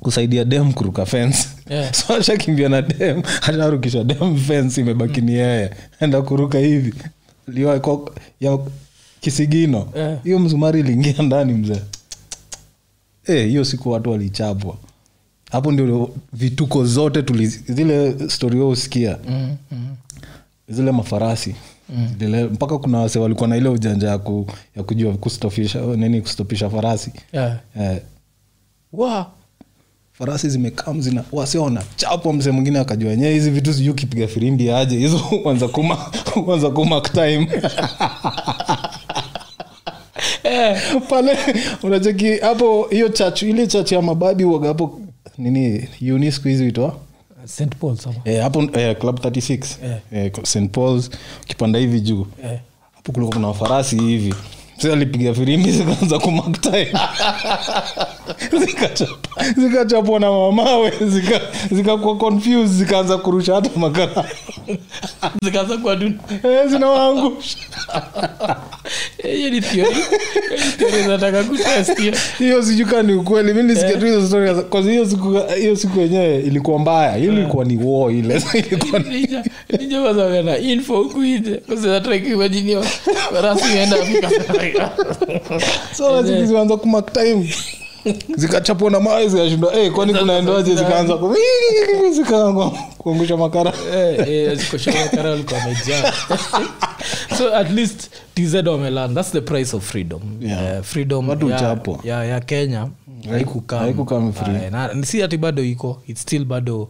[0.00, 1.92] kusaidia dem kuruka fence Yeah.
[1.94, 6.94] so ashakimbia na dem asharukisha dem fence imebaki ni yeye enda kuruka hivi
[7.48, 8.10] liwa kwa-
[8.40, 8.58] ya
[9.20, 10.40] kisigino Yeah.
[10.40, 11.80] msumari iliingia ndani mzee
[13.26, 14.76] hiyo hey, siku watu walichapwa
[15.50, 19.56] hapo ndio vituko zote tuli zile stori usikia Mm.
[19.72, 19.96] Mm.
[20.68, 21.54] zile mafarasi
[22.18, 24.46] Zile- mpaka kuna wase walikuwa na ile ujanja ya, ku,
[24.76, 27.58] ya kujua kustopisha nini kustopisha farasi Yeah.
[27.80, 28.00] eh,
[28.92, 29.30] Wa.
[30.18, 34.98] Farasi zimekam zina wase wanachapwa msee mwingine akajua enyewe hizi vitu sijui ukipiga firimbi aje
[34.98, 35.98] hizo uanza kuma
[36.46, 37.46] wanza kumark time
[41.10, 41.38] pale
[41.82, 45.00] unacheki hapo hiyo chach ile chachu ya mababi waga hapo
[45.38, 46.72] nini uni siku hizi
[47.44, 47.76] St.
[47.80, 49.96] Paul eh, hapo eh, club 36 Eh.
[50.12, 51.10] eh, st pauls
[51.42, 52.58] ukipanda hivi juu Eh.
[52.94, 54.34] hapo kulikuwa kuna farasi hivi
[54.92, 56.88] alipiga firimbi zikaanza kumaktai
[58.66, 59.44] zikachapwa.
[59.56, 64.24] Zikachapwa na mamawe zika- zikakuwa confused zikaanza kurusha hata makara.
[65.42, 67.58] Zikaanza kuwa dun- Eh, zinawaangusha.
[69.18, 69.60] Eh, hiyo ni
[71.08, 71.42] nataka
[72.38, 72.62] hiyo.
[72.62, 73.54] sijuka ni ukweli.
[73.54, 77.16] Mi nisikia tu hizo story kwa hiyo siku hiyo siku yenyewe ilikuwa mbaya.
[77.16, 78.42] Hiyo ilikuwa ni wo ile.
[78.54, 79.28] Ilikuwa ni-
[80.58, 81.60] info huku nje.
[84.26, 84.65] Afrika.
[85.96, 87.54] So kumaktim kumark time
[88.36, 89.72] zikachapwa na mawe zikashindwa.
[89.72, 90.74] Hey, kwani kunaendaje?
[90.76, 91.18] zikaanza
[92.16, 93.72] zikaanza kuangusha makara.
[93.94, 94.58] Eh, eh,
[97.38, 100.20] so at least tz wamelan thats the price of freedom.
[100.40, 100.78] Yeah.
[100.78, 102.88] uh, freedom Watu ya, ya, ya kenya
[103.30, 104.56] haikukam- haikukam free.
[104.66, 106.88] Ah, na- si ati bado iko its still bado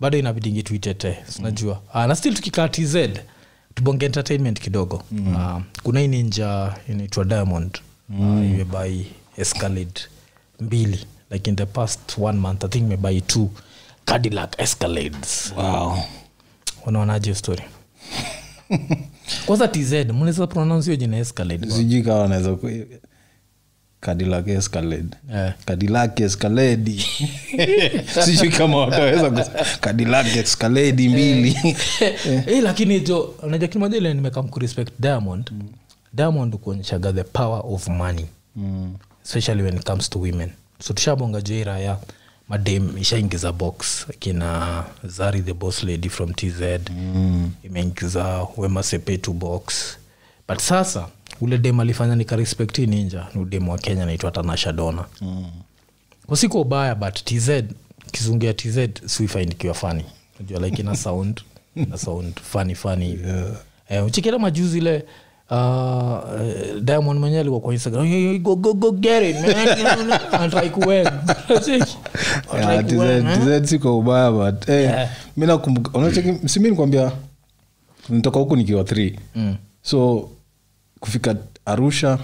[0.00, 2.96] bado inabidingi tuitete sinajua Ah, na still tukikaa tz
[3.74, 5.02] tubonge entertainment kidogo.
[5.36, 7.78] Ah, kuna hii ninja inaitwa diamond.
[8.08, 8.44] Mm.
[8.44, 9.06] imebai
[9.36, 10.00] escalade
[10.60, 11.06] mbili.
[11.30, 13.50] Like in the past one month i think imebai two
[14.04, 15.52] cadillac escalades.
[15.56, 15.98] Wow.
[16.86, 17.62] unaonaje story?
[19.46, 22.56] Kwanza tz mnaweza pronounce hiyo jina escalade sijui kawa naweza
[24.02, 25.16] cadillac escalade.
[25.34, 25.52] Eh.
[28.24, 29.30] sijui kama wataweza
[32.46, 35.50] Eh, lakini jo unajua kitu moja ile nimekam kurespect diamond.
[36.12, 38.26] Diamond kuonyeshaga the power of money.
[38.56, 38.94] Mm.
[39.24, 40.50] especially when it comes to women.
[40.80, 41.96] So tushabonga joira ya
[42.48, 44.06] madem ishaingiza box.
[44.10, 47.50] Akina zari the boss lady from tz Mm.
[47.64, 49.64] imeingiza wema sepetu box.
[50.48, 51.08] But sasa
[51.40, 53.26] ule dem alifanya nikarespecti ninja.
[53.34, 55.44] Ni udem wa kenya naitwa tanasha dona Mm.
[56.26, 57.50] kusiko ubaya but tz
[58.12, 60.04] kizungu ya tz sifind fani
[60.40, 61.40] najua like ina sound
[61.76, 63.46] ina sound fani fani Yeah.
[63.88, 65.04] eh, uchikira majuzi ile
[65.50, 68.06] uh, eh, diamond mwenyewe alikuwa kwa instagram.
[68.06, 70.18] "Hey, hey, go, go, go get it man.
[70.32, 71.06] Antrai kuwen
[72.54, 75.10] Yeah, TZ TZ siko ubaya but hey, Yeah.
[75.36, 77.12] mi nakumbuka unacheki simi nikwambia
[78.08, 79.56] nitoka huku nikiwa 3 Mm.
[79.82, 80.28] so
[81.02, 81.36] kufika
[81.66, 82.18] arusha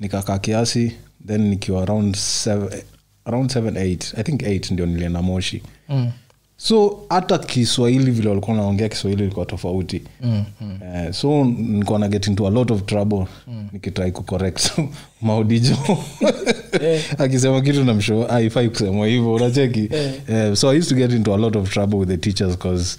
[0.00, 0.92] nikakaa kiasi
[1.26, 2.68] then nikiwa around seven,
[3.24, 5.62] around 7 8 i think eight ndio nilienda moshi.
[5.88, 6.10] Mm.
[6.56, 10.02] so hata kiswahili vile walikuwa naongea kiswahili ilikuwa tofauti.
[10.22, 10.44] Mm.
[10.60, 10.78] Mm.
[11.06, 13.26] Uh, so nilikuwa na get into a lot of trouble.
[13.72, 14.70] Nikitrai kucorrect
[15.22, 15.76] maudijo.
[17.18, 19.88] Akisema kitu namsho haifai kusema hivyo unacheki.
[20.28, 22.96] Eh, so i used to get into a lot of trouble with the teachers cause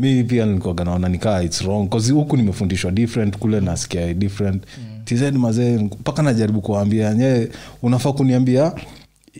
[0.00, 4.62] mi pia nilikuwaga naona nikaa its wrong bcause huku nimefundishwa different kule nasikia different.
[5.04, 7.14] Tz mazee mpaka najaribu kuwaambia.
[7.14, 7.48] Nye
[7.82, 8.72] unafaa kuniambia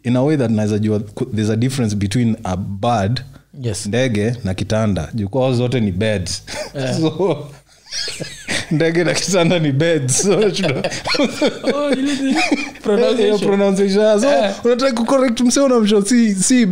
[0.02, 1.00] in a way that naweza jua
[1.34, 3.20] there's a difference between a bird
[3.62, 3.86] yes.
[3.86, 5.08] ndege na kitanda.
[5.14, 6.42] Jukwao zote ni beds.
[7.00, 7.46] So
[8.70, 9.72] ndege na kitanda ni
[14.93, 16.66] kucorrect unamsho si, si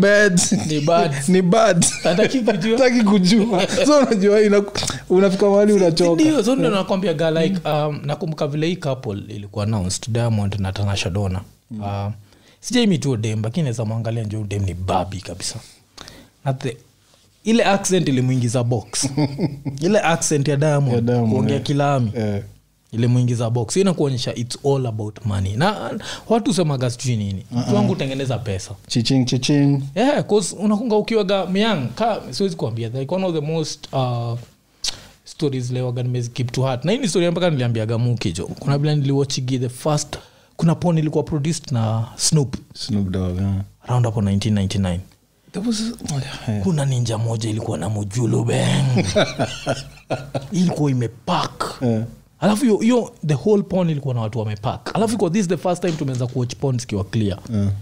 [3.03, 3.67] kujua.
[3.87, 4.63] so unajua ina,
[5.09, 6.45] unafika unachoka.
[6.45, 11.11] so ndo nakwambia ga like um, nakumbuka vile hii couple ilikuwa announced diamond na tanasha
[11.11, 11.41] dona
[11.71, 11.81] mm.
[11.81, 12.13] uh,
[12.61, 15.55] sijaimi tu dem lakini naweza mwangalia njo dem ni babi kabisa.
[16.45, 16.77] Na the,
[17.51, 19.11] ile accent ilimwingiza box.
[19.87, 22.41] Ile accent ya diamond, kuongea yeah, kilami yeah
[22.93, 23.75] ilimwingiza box.
[23.75, 25.57] Hii inakuonyesha its all about money.
[25.57, 27.45] Na watu semaga sijui nini.
[27.53, 28.71] Mtu wangu utengeneza pesa.
[28.87, 29.83] Chiching chiching.
[29.95, 32.89] Yeah, 'cause unakunga ukiwaga myang ka siwezi kuambia.
[32.89, 34.39] Like one of the most uh,
[35.25, 36.85] stories lewaga nimezikip to heart.
[36.85, 40.19] Na hii ni story mpaka niliambiaga mukijo kuna vile niliwachigi the first
[40.57, 42.57] kuna pon ilikuwa produced na snoop.
[42.75, 43.55] Snoop dog, yeah.
[43.89, 45.01] around hapo 1999 There
[45.67, 45.83] was
[46.63, 49.05] kuna ninja moja ilikuwa na mujulu beng
[50.53, 52.05] ilikuwa imepak Yeah.
[52.41, 55.93] alafu hiyo- the whole pon ilikuwa na watu wamepak alafu iko this the first time
[55.93, 57.39] tumeanza kuwatch pon zikiwa clear.
[57.53, 57.73] Yeah.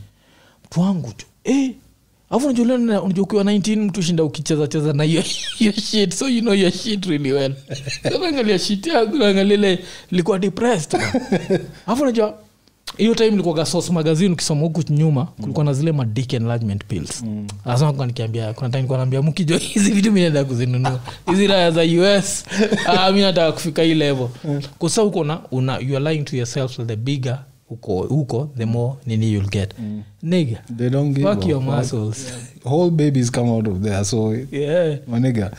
[0.67, 1.71] mtu wangu tu eh,
[2.31, 5.23] alafu unajua unajua ukiwa 19 mtu shinda ukicheza cheza na hiyo
[5.59, 6.15] hiyo shit.
[6.15, 7.55] So you know your shit really well.
[8.05, 9.79] Naangalia shit yangu naangalia ile
[10.13, 11.01] ilikuwa depressed
[11.87, 12.39] alafu unajua
[12.97, 17.23] hiyo time ilikuwa sos magazine ukisoma huku nyuma kulikuwa na zile madick enlargement pills.
[17.23, 17.47] Mm.
[18.07, 21.01] nikiambia kuna time nilikuwa naambia mkijo hizi vitu mi naenda kuzinunua.
[21.31, 21.83] Hizi raya za
[22.19, 22.45] us
[22.87, 24.29] ah, mi nataka kufika hii level.
[24.79, 27.39] Kusa huko na una you are lying to yourself the bigger
[27.69, 29.75] huko huko the more nini you'll get.
[30.23, 32.33] Nigga They don't give fuck a your muscles.
[32.65, 34.99] Whole babies come out of there so yeah.
[35.07, 35.51] maniga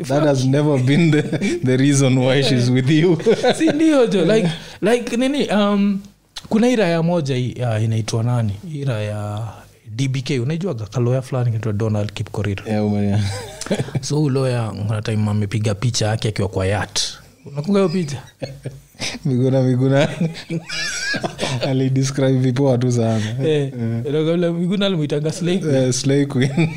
[0.00, 1.22] that has never been the,
[1.62, 3.16] the reason why she's with you.
[3.58, 4.48] Si ndio jo like,
[4.80, 6.00] like nini um,
[6.48, 8.52] kuna hii raya moja ya inaitwa nani?
[8.72, 9.48] Hii raya
[9.86, 10.86] dbk unaijuaga?
[10.86, 13.20] Kaloya fulani inaitwa donald kipkorir yeah,
[14.00, 17.00] so uloya loya kuna time amepiga picha yake akiwa kwa yat
[17.46, 18.22] unakunga hiyo picha
[19.24, 20.08] miguna miguna.
[21.68, 23.48] Alidescribe vipoa tu sana.
[23.48, 23.72] Eh,
[24.52, 26.50] miguna slave Eh, slay queen.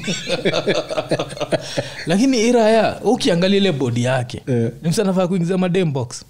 [2.07, 4.71] Lakini iraya ukiangalia ile bodi yake yeah.
[4.83, 6.25] msanafaa kuingiza madembox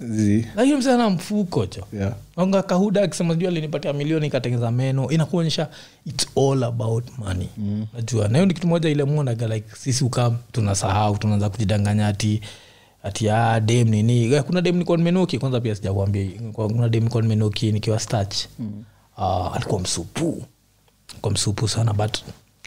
[0.55, 2.13] lakini msana mfuko cho yeah.
[2.37, 5.09] anga kahuda akisema juu alinipatia milioni ikatengeza meno.
[5.09, 5.67] Inakuonyesha
[6.05, 7.47] its all about money.
[7.57, 7.85] Mm.
[7.93, 8.27] najua.
[8.27, 12.41] Nahiyo ni kitu moja ile muonaga like sisi ukaa tunasahau tunaanza kujidanganya ati
[13.05, 14.33] ati ah, dem nini?
[14.33, 18.83] Eh, kuna dem nilikuwa nimenoki kwanza pia sijakwambia kuna dem nilikuwa nimenoki nikiwa stach mm.
[19.17, 20.43] uh, alikuwa msupu.
[21.11, 22.17] Alikuwa msupu sana but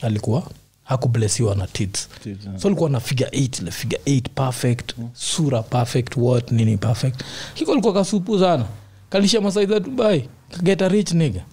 [0.03, 0.43] alikuwa
[0.85, 2.09] hakublesiwa na tits.
[2.27, 2.39] Yeah.
[2.59, 7.21] so alikuwa na figure 8 ile figure 8 perfect sura perfect what nini perfect.
[7.55, 8.65] Kiko alikuwa kasupu sana.
[9.11, 10.29] Kalisha masaidha dubai.
[10.51, 11.45] Kageta rich nigga.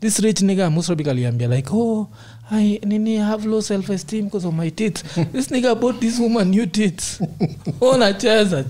[0.00, 2.08] This rich nigga musrabi kaliambia like oh
[2.50, 5.02] I, nini have low self esteem because of my tits.
[5.32, 7.18] This nigga bought this woman new tits.
[7.80, 8.64] Unacheza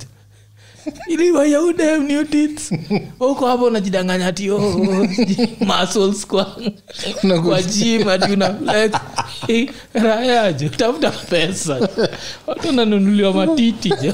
[1.13, 2.73] iliwayaudemnutits
[3.21, 4.51] uko hapo unajidanganya ti
[5.69, 6.57] muscles kwa
[7.45, 8.93] kwa gym ati una flex
[9.49, 11.89] Eh, rayaje tafuta pesa.
[12.47, 14.13] Watu nanunuliwa matiti jo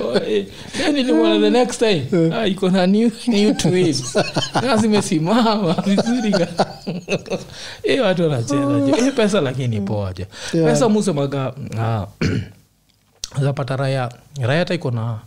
[0.00, 2.06] Oh, then nilimwona the next time.
[2.34, 4.16] Ah, iko na new, new twins
[4.62, 6.34] Na zimesimama vizuri
[7.82, 10.24] Eh, watu wanacheza jo Eh, pesa lakini poa jo
[10.54, 10.70] Yeah.
[10.72, 12.06] pesa musemaga ah,
[13.40, 15.18] zapata raya raya hata iko na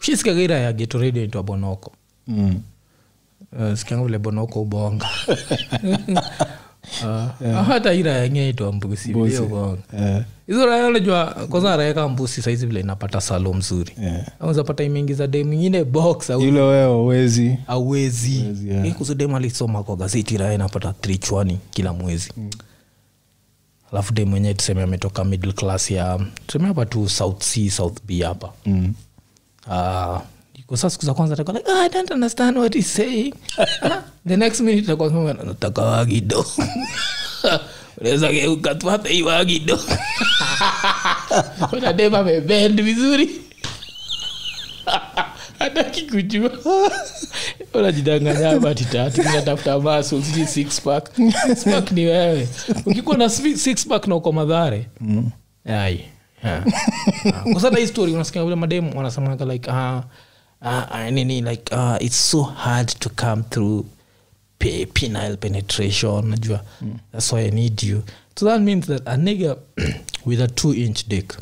[0.00, 1.92] ushisikiaga ira ya geto radio itwa bonoko.
[2.26, 2.60] Mm.
[3.52, 5.08] uh, sikianga vile bonoko ubonga.
[7.04, 8.10] Uh, hata ira
[8.48, 9.78] itwa mbusi vile ubonga.
[9.98, 13.92] Eh, hizo raya unajua kwanza raeka mbusi saizi vile inapata salo mzuri.
[14.02, 14.26] Yeah.
[14.84, 18.86] imeingiza dem ingine box wewe awezi Hawezi, yeah.
[19.36, 22.32] alisoma kwa gazeti raya inapata trichwani kila mwezi.
[23.92, 28.22] Alafu de mwenyewe tuseme ametoka middle class ya tuseme hapa tu south c south b
[28.22, 28.52] hapa.
[28.66, 28.94] Mm.
[29.70, 30.20] Ah,
[30.66, 33.34] kwa sasa siku za kwanza atakuwa like, oh, I don't understand what he's saying.
[33.82, 36.46] Ah, the next minute atakuwa kama, nataka wagido.
[38.00, 39.80] Unaweza geuka tu hata hii wagido.
[41.72, 43.30] Unadema amebend vizuri.
[45.58, 46.50] Hataki kujua.
[47.74, 51.10] Unajidanganya bati tatu natafuta maso sijui six pack.
[51.46, 52.48] Six pack ni wewe.
[52.86, 54.88] Ukikuwa na svi- six pack na uko madhare.
[55.66, 55.74] Ai.
[56.04, 56.06] Ah.
[56.06, 56.19] Ah,
[57.52, 60.00] kwa sana hii story unasikia vile mademu wanasemaga like uh,
[60.62, 63.84] uh, nini like uh, it's so hard to come through
[64.58, 66.60] pe- penile penetration najua
[67.12, 68.02] that's why i need you.
[68.36, 69.56] So that means that a nigga
[70.26, 71.34] with a two inch dick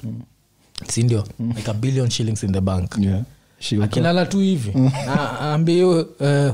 [0.89, 1.25] sindio
[1.57, 2.95] like a billion shillings in the bank.
[2.99, 3.23] Yeah.
[3.61, 4.73] She akilala tu hivi.
[5.07, 6.05] Na aambie uh,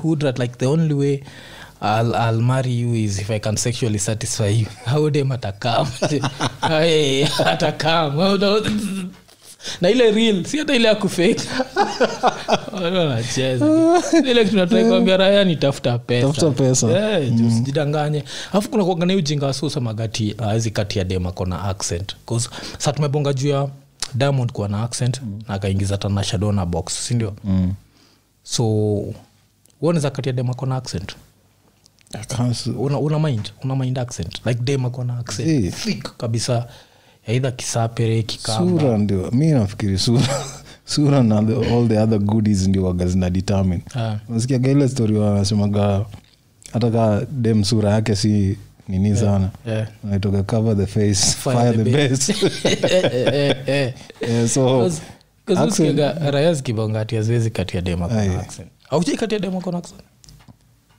[0.03, 1.23] hudrat like the only way
[1.85, 4.67] I'll, I'll marry you is if i can sexually satisfy you.
[4.87, 5.87] Haudem atakam?
[6.69, 8.17] Hey, atakam.
[9.81, 11.37] Na ile real si hata ile ya kufake.
[12.73, 13.67] Watu wanacheza
[14.25, 16.27] ile tunataikwambia raya ni tafuta pesa.
[16.27, 16.91] Tafuta pesa.
[17.17, 17.33] Eh,
[18.53, 22.17] alafu kuna kuagana ujinga wasusomagati awezi kati ya dem akona accent.
[22.79, 23.69] Sa tumebonga juu ya
[24.15, 27.75] diamond kuwa na accent na akaingiza tanasha dona box sindio Mm.
[28.43, 28.65] so
[29.83, 31.13] uoneza kati ya dem akona accent?
[31.13, 31.34] I can't s-
[32.79, 34.41] una, una mind una mind accent.
[34.47, 35.49] Like dem akona accent.
[35.49, 35.71] Hey.
[35.71, 36.67] thick kabisa.
[37.29, 38.99] Aidha kisapere kikamba.
[38.99, 40.23] Ndio mi nafikiri sura
[40.85, 43.83] sura na the, all the other goodies ndio waga zina determine.
[43.95, 44.17] Ah.
[44.29, 46.05] nasikiaga ile story wanasemaga
[46.73, 48.59] hata ka dem sura yake si
[48.89, 49.51] nini sana.
[49.67, 49.89] Yeah.
[50.05, 52.43] naitoka cover the face Fire fire, the the, best.
[52.43, 52.79] best Eh,
[53.15, 53.95] eh, eh.
[54.21, 54.91] yeah, so
[55.47, 58.69] kazuskiaga raya zikibonga ati aziwezi kati ya dem akona accent.
[58.91, 60.01] Aujai kati ya dem akona accent?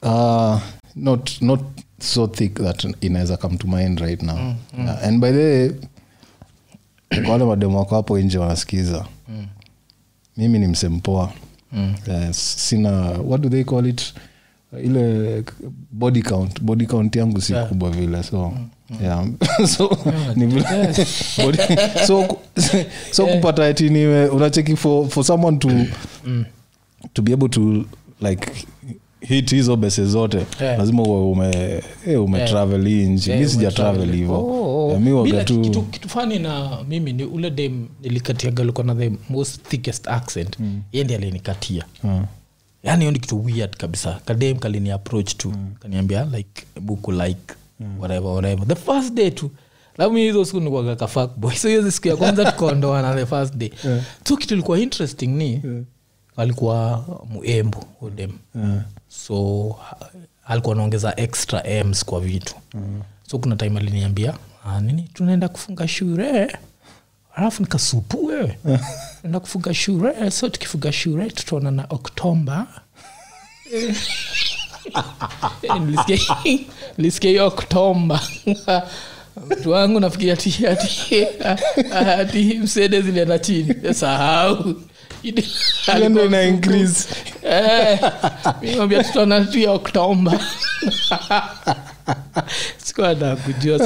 [0.02, 0.60] Uh,
[0.96, 1.62] not not
[2.00, 4.38] so thick that inaweza come to mind right now.
[4.78, 5.72] Yeah, and by the way
[7.30, 9.06] wale mademu wako hapo nje wanasikiza.
[9.30, 9.46] Mm.
[10.38, 11.32] mimi ni msempoa
[11.72, 11.96] Mm.
[12.08, 14.14] uh, sina what do they call it?
[14.84, 15.44] Ile
[15.92, 17.68] body count body count yangu si Yeah.
[17.70, 18.54] kubwa vile so
[19.04, 19.28] yeah.
[19.78, 19.98] so
[20.36, 20.46] ni
[21.38, 22.38] body- so ku-
[23.12, 25.70] so kupata ati niwe unacheki for, for someone to
[27.14, 27.86] to be able to
[28.22, 28.52] like
[29.22, 30.78] hit hizo bese zote Yeah.
[30.80, 32.50] lazima uwe ume eh, ume Yeah.
[32.50, 34.12] travel hii nchi Yeah, mi sija travel.
[34.16, 34.90] hivo Oh, oh.
[34.90, 38.96] Yeah, mi waga tu kitu, kitu fani na mimi ni ule dem nilikatiaga alikuwa na
[38.96, 40.60] the most thickest accent.
[40.60, 40.82] Mm.
[40.92, 41.86] yendi alinikatia.
[42.04, 42.26] Mm
[42.84, 44.20] yani hiyo ni kitu weird kabisa.
[44.26, 45.54] Kadem kalini approach tu.
[45.80, 47.54] Kaniambia like buku like
[48.00, 48.68] whatever whatever.
[48.68, 49.52] The first day tu.
[50.16, 53.70] Hizo siku nikwaga kafakboy so hiyo siku ya kwanza tukaondoana the first day.
[54.28, 55.62] So kitu ilikuwa interesting ni
[56.38, 58.82] alikuwa muembu udem Yeah.
[59.08, 59.76] so
[60.46, 63.02] alikuwa anaongeza extra ms kwa vitu mm.
[63.28, 64.34] so kuna time aliniambia
[64.66, 66.58] "Ah, nini tunaenda kufunga shure
[67.36, 68.60] alafu nikasupu wewe
[69.24, 72.68] enda kufunga shure so tukifunga shure tutaona na oktoba
[73.74, 73.96] Eh,
[76.98, 78.22] nilisikia- hiyo oktoba
[79.50, 80.38] mtu wangu nafikiria
[82.20, 84.76] ati msede zilienda chini sahau
[86.10, 87.08] Ndio ina increase.
[89.68, 90.40] oktoba.
[92.78, 93.80] Sikuada kujua.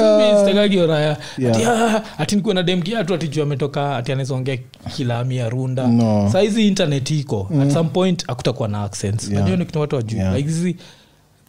[2.18, 4.58] Ati nikuwa na demkia atijua ametoka ati anawezaongea
[4.96, 5.86] kilami ya runda.
[5.86, 6.28] No.
[6.32, 7.50] saizi internet iko.
[7.62, 9.28] At some point akutakuwa na accents.
[9.28, 9.42] Yeah.
[9.42, 10.36] najua ni kuna watu wajuu Yeah.
[10.36, 10.48] like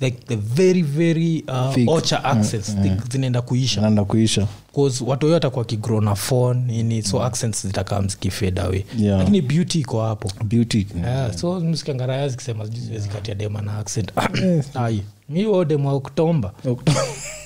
[0.01, 3.81] like the very very uh, ocha accents thick zinaenda kuisha.
[3.81, 4.47] Naenda kuisha.
[4.73, 8.85] Bcause watu wote atakuwa kigrow na phone nini so accents zitakaa mzikifade away.
[8.97, 9.19] Yeah.
[9.19, 10.31] lakini beauty iko hapo.
[10.43, 10.87] Beauty.
[11.03, 14.11] Yeah, so msikangaraya zikisema sijui siwezi kati ya dema na accent.
[14.83, 16.53] Ai mi odem wa oktomba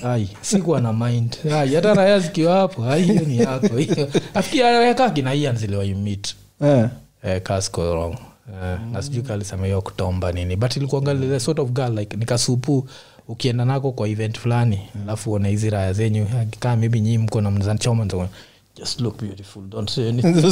[0.04, 1.36] ai sikuwa na mind.
[1.54, 4.08] Ai hata raya zikiwa hapo ai hiyo ni yako hiyo.
[4.34, 5.56] Afikia raya kaki na yeah.
[6.60, 6.88] Eh,
[7.24, 8.16] eh, kasko wrong
[8.52, 10.56] eh, na sijui kalisema hiyo kutomba nini.
[10.56, 12.88] But ilikuanga the sort of girl like nikasupu
[13.28, 16.26] ukienda nako kwa event fulani alafu ona hizi raya zenyu
[16.60, 18.28] kaa maybe nyii mko na mnazanchoma
[18.76, 20.36] just look beautiful don't say anything.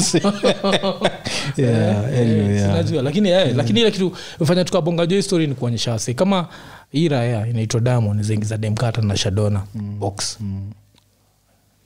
[1.57, 2.67] Yeah, anyway, yeah.
[2.71, 6.15] sinajua lakini lakini ile kitu fanya tukabonga jo story ni kuonyesha wase.
[6.15, 6.49] Kama
[6.93, 9.63] hii raya inaitwa diamond zingiza demkata na shadona
[9.99, 10.39] box.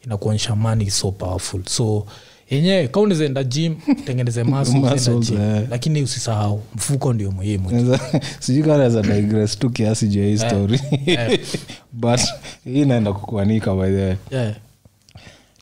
[0.04, 1.64] Inakuonyesha man is so powerful.
[1.66, 2.06] So
[2.50, 5.66] yenyewe kaunizenda gym tengeneze muscles, eh.
[5.70, 7.98] lakini usisahau mfuko ndio muhimu
[8.40, 11.40] sijui kama digress tu kiasi juu ya hii story eh.
[11.92, 12.20] but
[12.64, 14.54] hii inaenda kukuanika by the way yeah.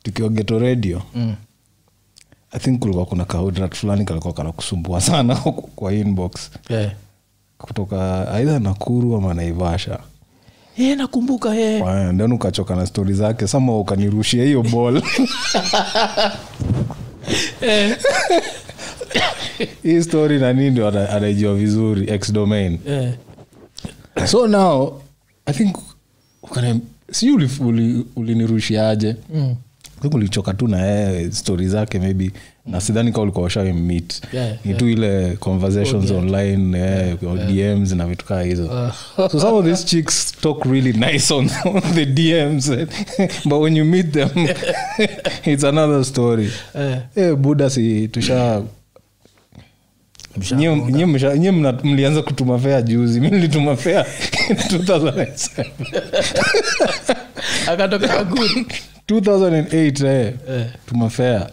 [0.03, 1.35] tukiwa radio mm.
[2.51, 5.35] i think kulikuwa kuna kaudrat fulani kalikuwa kanakusumbua sana
[5.75, 6.91] kwa inbox yeah.
[7.57, 9.99] kutoka aidha nakuru ama naivasha
[10.77, 11.81] Eh, nakumbuka eh.
[12.17, 15.01] Then ukachoka na stori zake sama ukanirushia hiyo ball
[17.61, 17.97] Eh,
[19.83, 23.13] hii story nani ndio ana- anaijua vizuri x domain eh.
[24.25, 25.01] so now
[25.45, 25.75] i think
[26.51, 29.55] si sijui uli- uli- ulinirushiaje Mm.
[30.13, 32.31] Ulichoka tu na yeye stori zake maybe
[32.67, 37.15] na sidhani ka ulikuwa ushamit Yeah, ni tu ile conversations online eh,
[37.47, 38.91] dms na vitu kaa hizo.
[39.15, 42.69] So some of these chicks talk really nice on, on the dms
[43.49, 44.29] but when you meet them
[45.53, 46.49] it's another story.
[46.75, 46.97] Eh.
[47.15, 48.61] eh, buda si tusha
[50.55, 51.51] Nyie-
[51.83, 53.19] mlianza kutuma fea juzi.
[53.21, 54.05] Mi nilituma fea
[54.49, 55.65] 2007
[57.67, 58.25] akatoka
[59.09, 60.33] 2008 eh.
[60.49, 60.65] Eh.
[60.85, 61.49] tumafea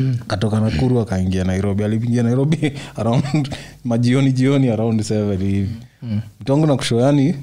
[0.26, 5.70] katoka nakuru akaingia nairobi aliingia nairobi around majioni jioni around seven hivi
[6.40, 7.34] mtongo na kusho yani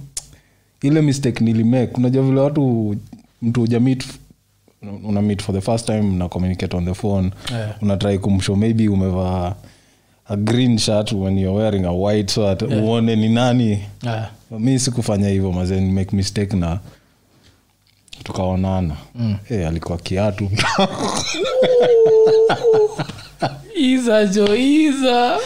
[0.82, 2.96] ile mistake nilimake unajua vile watu
[3.42, 4.06] mtu ujamit
[5.04, 7.76] una meet for the first time na communicate on the phone yeah.
[7.84, 9.56] unatrai kumsho maybe umevaa
[10.26, 12.84] a green shirt when you're wearing a white shirt yeah.
[12.84, 14.30] uone ni nani yeah.
[14.60, 16.80] mi sikufanya hivyo mazee ni make mistake na
[18.24, 18.96] tukaonana.
[19.16, 19.36] Mm.
[19.48, 20.50] hey, alikuwa kiatu.
[23.76, 25.38] Iza joiza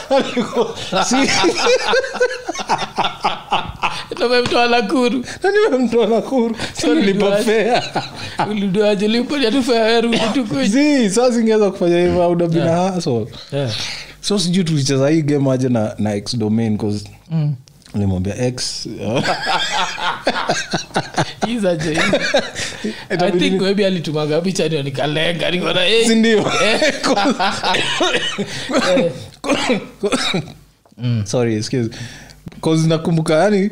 [4.15, 5.25] tomemtoa nakuru.
[5.43, 6.55] Nimemtoa nakuru.
[6.81, 7.13] Tufearudi
[11.09, 12.93] saa zingeweza kufanya hivyo audabina yeah.
[12.93, 13.71] haso yeah.
[14.21, 17.55] so sijui tulicheza hii game aje na, na x domain cause mm.
[17.95, 18.87] limwambia x
[21.53, 24.83] iza jo iza i think maybe alitumaga picha ndio?
[24.83, 26.05] Nikalenga nikona hey.
[26.07, 26.51] sindio
[31.25, 31.89] sorry excuse.
[32.61, 33.69] Cause nakumbuka yani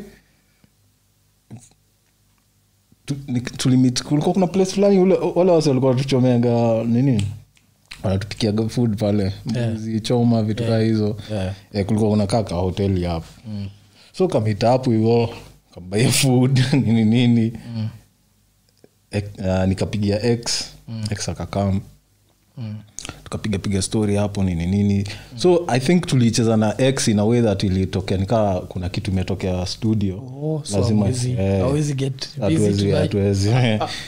[3.06, 3.16] tu-
[3.58, 5.00] tulimit kulikuwa kuna place fulani
[5.36, 7.28] wale wasi walikuwa tuchomeaga nini?
[8.04, 9.34] Wanatupikiaga food pale.
[9.56, 9.70] Yeah.
[9.70, 11.18] mbuzi choma vitu kaa hizo.
[11.32, 11.54] Yeah.
[11.74, 13.26] Eh, kulikuwa kuna kaa ka hoteli hapo.
[14.18, 15.30] So kamita hapo hivo
[15.74, 17.54] kabaia food nini nini.
[19.12, 20.72] Ek- uh, nikapigia x
[21.12, 21.82] x akakam.
[23.24, 25.08] Tukapiga piga story hapo nini nini.
[25.36, 28.18] So i think tulicheza na x in a way that ilitokea.
[28.18, 30.16] Nikaa kuna kitu imetokea studio.
[30.18, 31.62] Oh, so lazimahatuwezi eh,
[32.42, 33.50] hatuwezi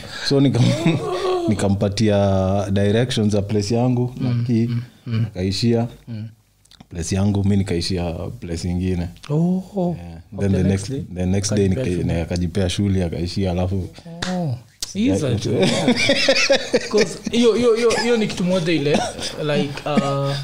[0.29, 0.97] so nikam-
[1.49, 4.29] nikampatia directions za place yangu na
[5.07, 5.25] mm.
[5.25, 5.87] akaishia
[6.93, 9.95] place yangu mi nikaishia place ingine Oh, oh.
[10.39, 11.01] then the next, day?
[11.15, 13.89] the next day akajipea shule akaishia alafu
[14.33, 14.55] Oh,
[18.03, 18.99] hiyo ni kitu moja ile
[19.43, 20.35] like uh,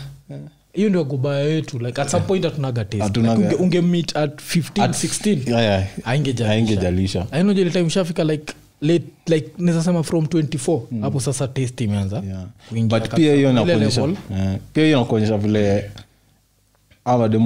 [0.74, 3.20] hiyo ndio gubaya yetu like at some point hatunaga taste.
[3.20, 5.88] Like, unge, unge meet at 15 16 Yeah, yeah.
[6.04, 6.48] Haingejalisha.
[6.48, 7.90] haingejalisha ainoja ile time
[8.24, 12.24] like late like nazasema from 24 hapo sasa test imeanza
[12.72, 12.88] Yeah.
[12.88, 14.58] but pia hiyo nakuonyesha yeah.
[14.74, 15.00] pia hiyo
[15.38, 15.92] vile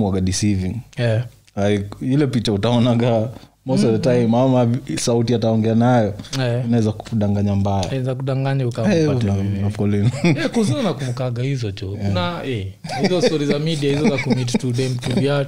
[0.05, 0.75] waga deceiving.
[0.97, 1.23] Yeah.
[1.69, 3.29] like ile picha utaonaga
[3.65, 6.65] most of the time ama sauti ataongea nayo Yeah.
[6.65, 7.85] inaweza kudanganya mbaya.
[7.87, 8.65] Inaweza kudanganya
[10.53, 12.67] kuzina nakumbukaga hizo cho kuna eh,
[13.01, 15.47] hizo stori za media hizo za kumit to them to be out.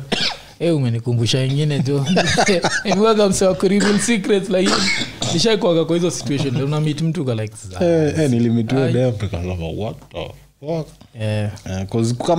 [0.60, 2.06] Eh, umenikumbusha ingine jo
[2.98, 4.72] iwaga mse wa kureveal secrets like
[5.86, 6.62] kwa hizo situation.
[6.62, 8.14] Unamit mtu ka like za- Eh,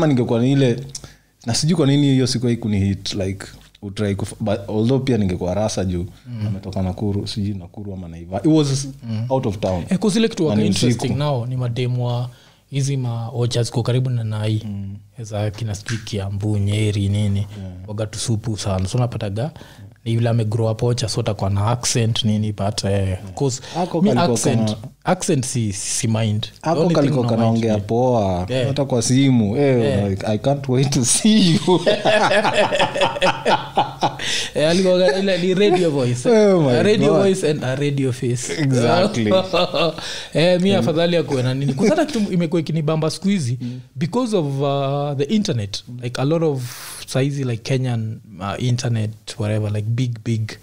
[0.06, 0.76] ningekuwa ni ile
[1.46, 3.46] na sijui kwa nini hiyo siku kunihit hit like
[3.82, 6.06] utrai kuf- but although pia ningekuwa rasa juu
[6.46, 8.88] ametoka nakuru sijui nakuru ama naiva it was
[9.28, 9.84] out of town.
[9.88, 12.30] Eh, kuzile kitu ni interesting nao ni mademwa
[12.70, 14.62] hizi maocha ziko karibu na nai.
[15.22, 17.38] Za kina sijui kiambu nyeri nini.
[17.38, 17.48] Yeah.
[17.88, 18.88] wagatusupu sana.
[18.88, 19.50] So napataga
[19.85, 23.62] ni vile amegrow up ocha so takuwa na accent nini but eh, cause
[25.04, 26.46] accent, si, si mind.
[26.62, 28.46] The ako kaliko kanaongea poa.
[28.48, 28.66] Yeah.
[28.66, 31.60] hata kwa simu eh, like, i can't wait to see you.
[34.54, 36.28] Eh, alikuwa ni radio voice.
[36.28, 37.22] Oh a radio God.
[37.22, 38.52] voice and a radio face.
[38.58, 39.32] Exactly.
[40.34, 41.74] eh, mi afadhali akuwe na nini.
[41.74, 43.58] Kusata kitu imekuwa ikinibamba siku hizi
[43.94, 45.84] because of uh, the internet.
[46.02, 46.62] Like a lot of
[47.06, 50.58] saizi like kenyan uh, internet whatever like big big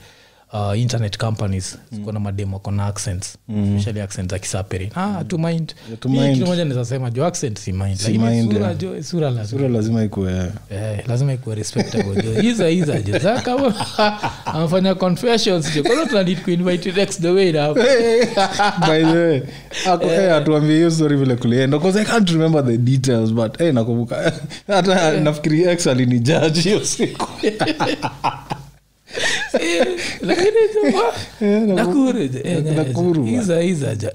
[0.53, 5.23] uh, internet companies ziko na mademo kona accents especially accent za kisaperi ah, mm.
[5.25, 5.75] to mind.
[6.33, 7.97] kitu moja nizasema jo accent si mind.
[7.97, 8.77] Si Lakini sura yeah.
[8.77, 9.59] jo sura lazima.
[9.59, 12.41] Sura lazima ikuwe Eh, lazima ikuwe respectable jo.
[12.41, 15.83] Iza iza jo Sasa kama confessions jo.
[15.83, 17.73] Kwanza tunadit kuinvite next the way now?
[18.87, 19.41] By the way
[19.85, 21.77] ako eh, atuambie hiyo story vile kulienda.
[21.77, 24.33] Because i can't remember the details but hey nakumbuka.
[24.67, 27.27] Hata nafikiri ex alinijudge hiyo siku
[29.59, 29.85] Eh,
[31.41, 31.75] Eh, naku-
[32.75, 33.23] Nakuru
[33.95, 34.09] jo.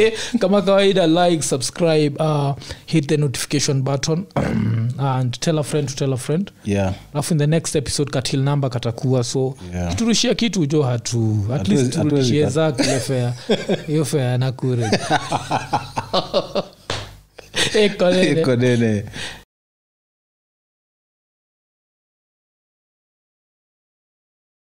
[0.00, 2.52] Eh, kama kawaida like subscribe uh,
[2.86, 4.24] hit the notification button
[4.98, 6.50] and tell a friend to tell a friend.
[6.64, 6.92] Yeah.
[7.14, 9.90] Alafu in the next episode katil namba katakuwa so Yeah.
[9.90, 13.32] kiturushia kitu jo hatu at least turudishie hatuwezi fea
[13.86, 14.90] hiyo fea nakure
[17.74, 19.04] ekonene eko nene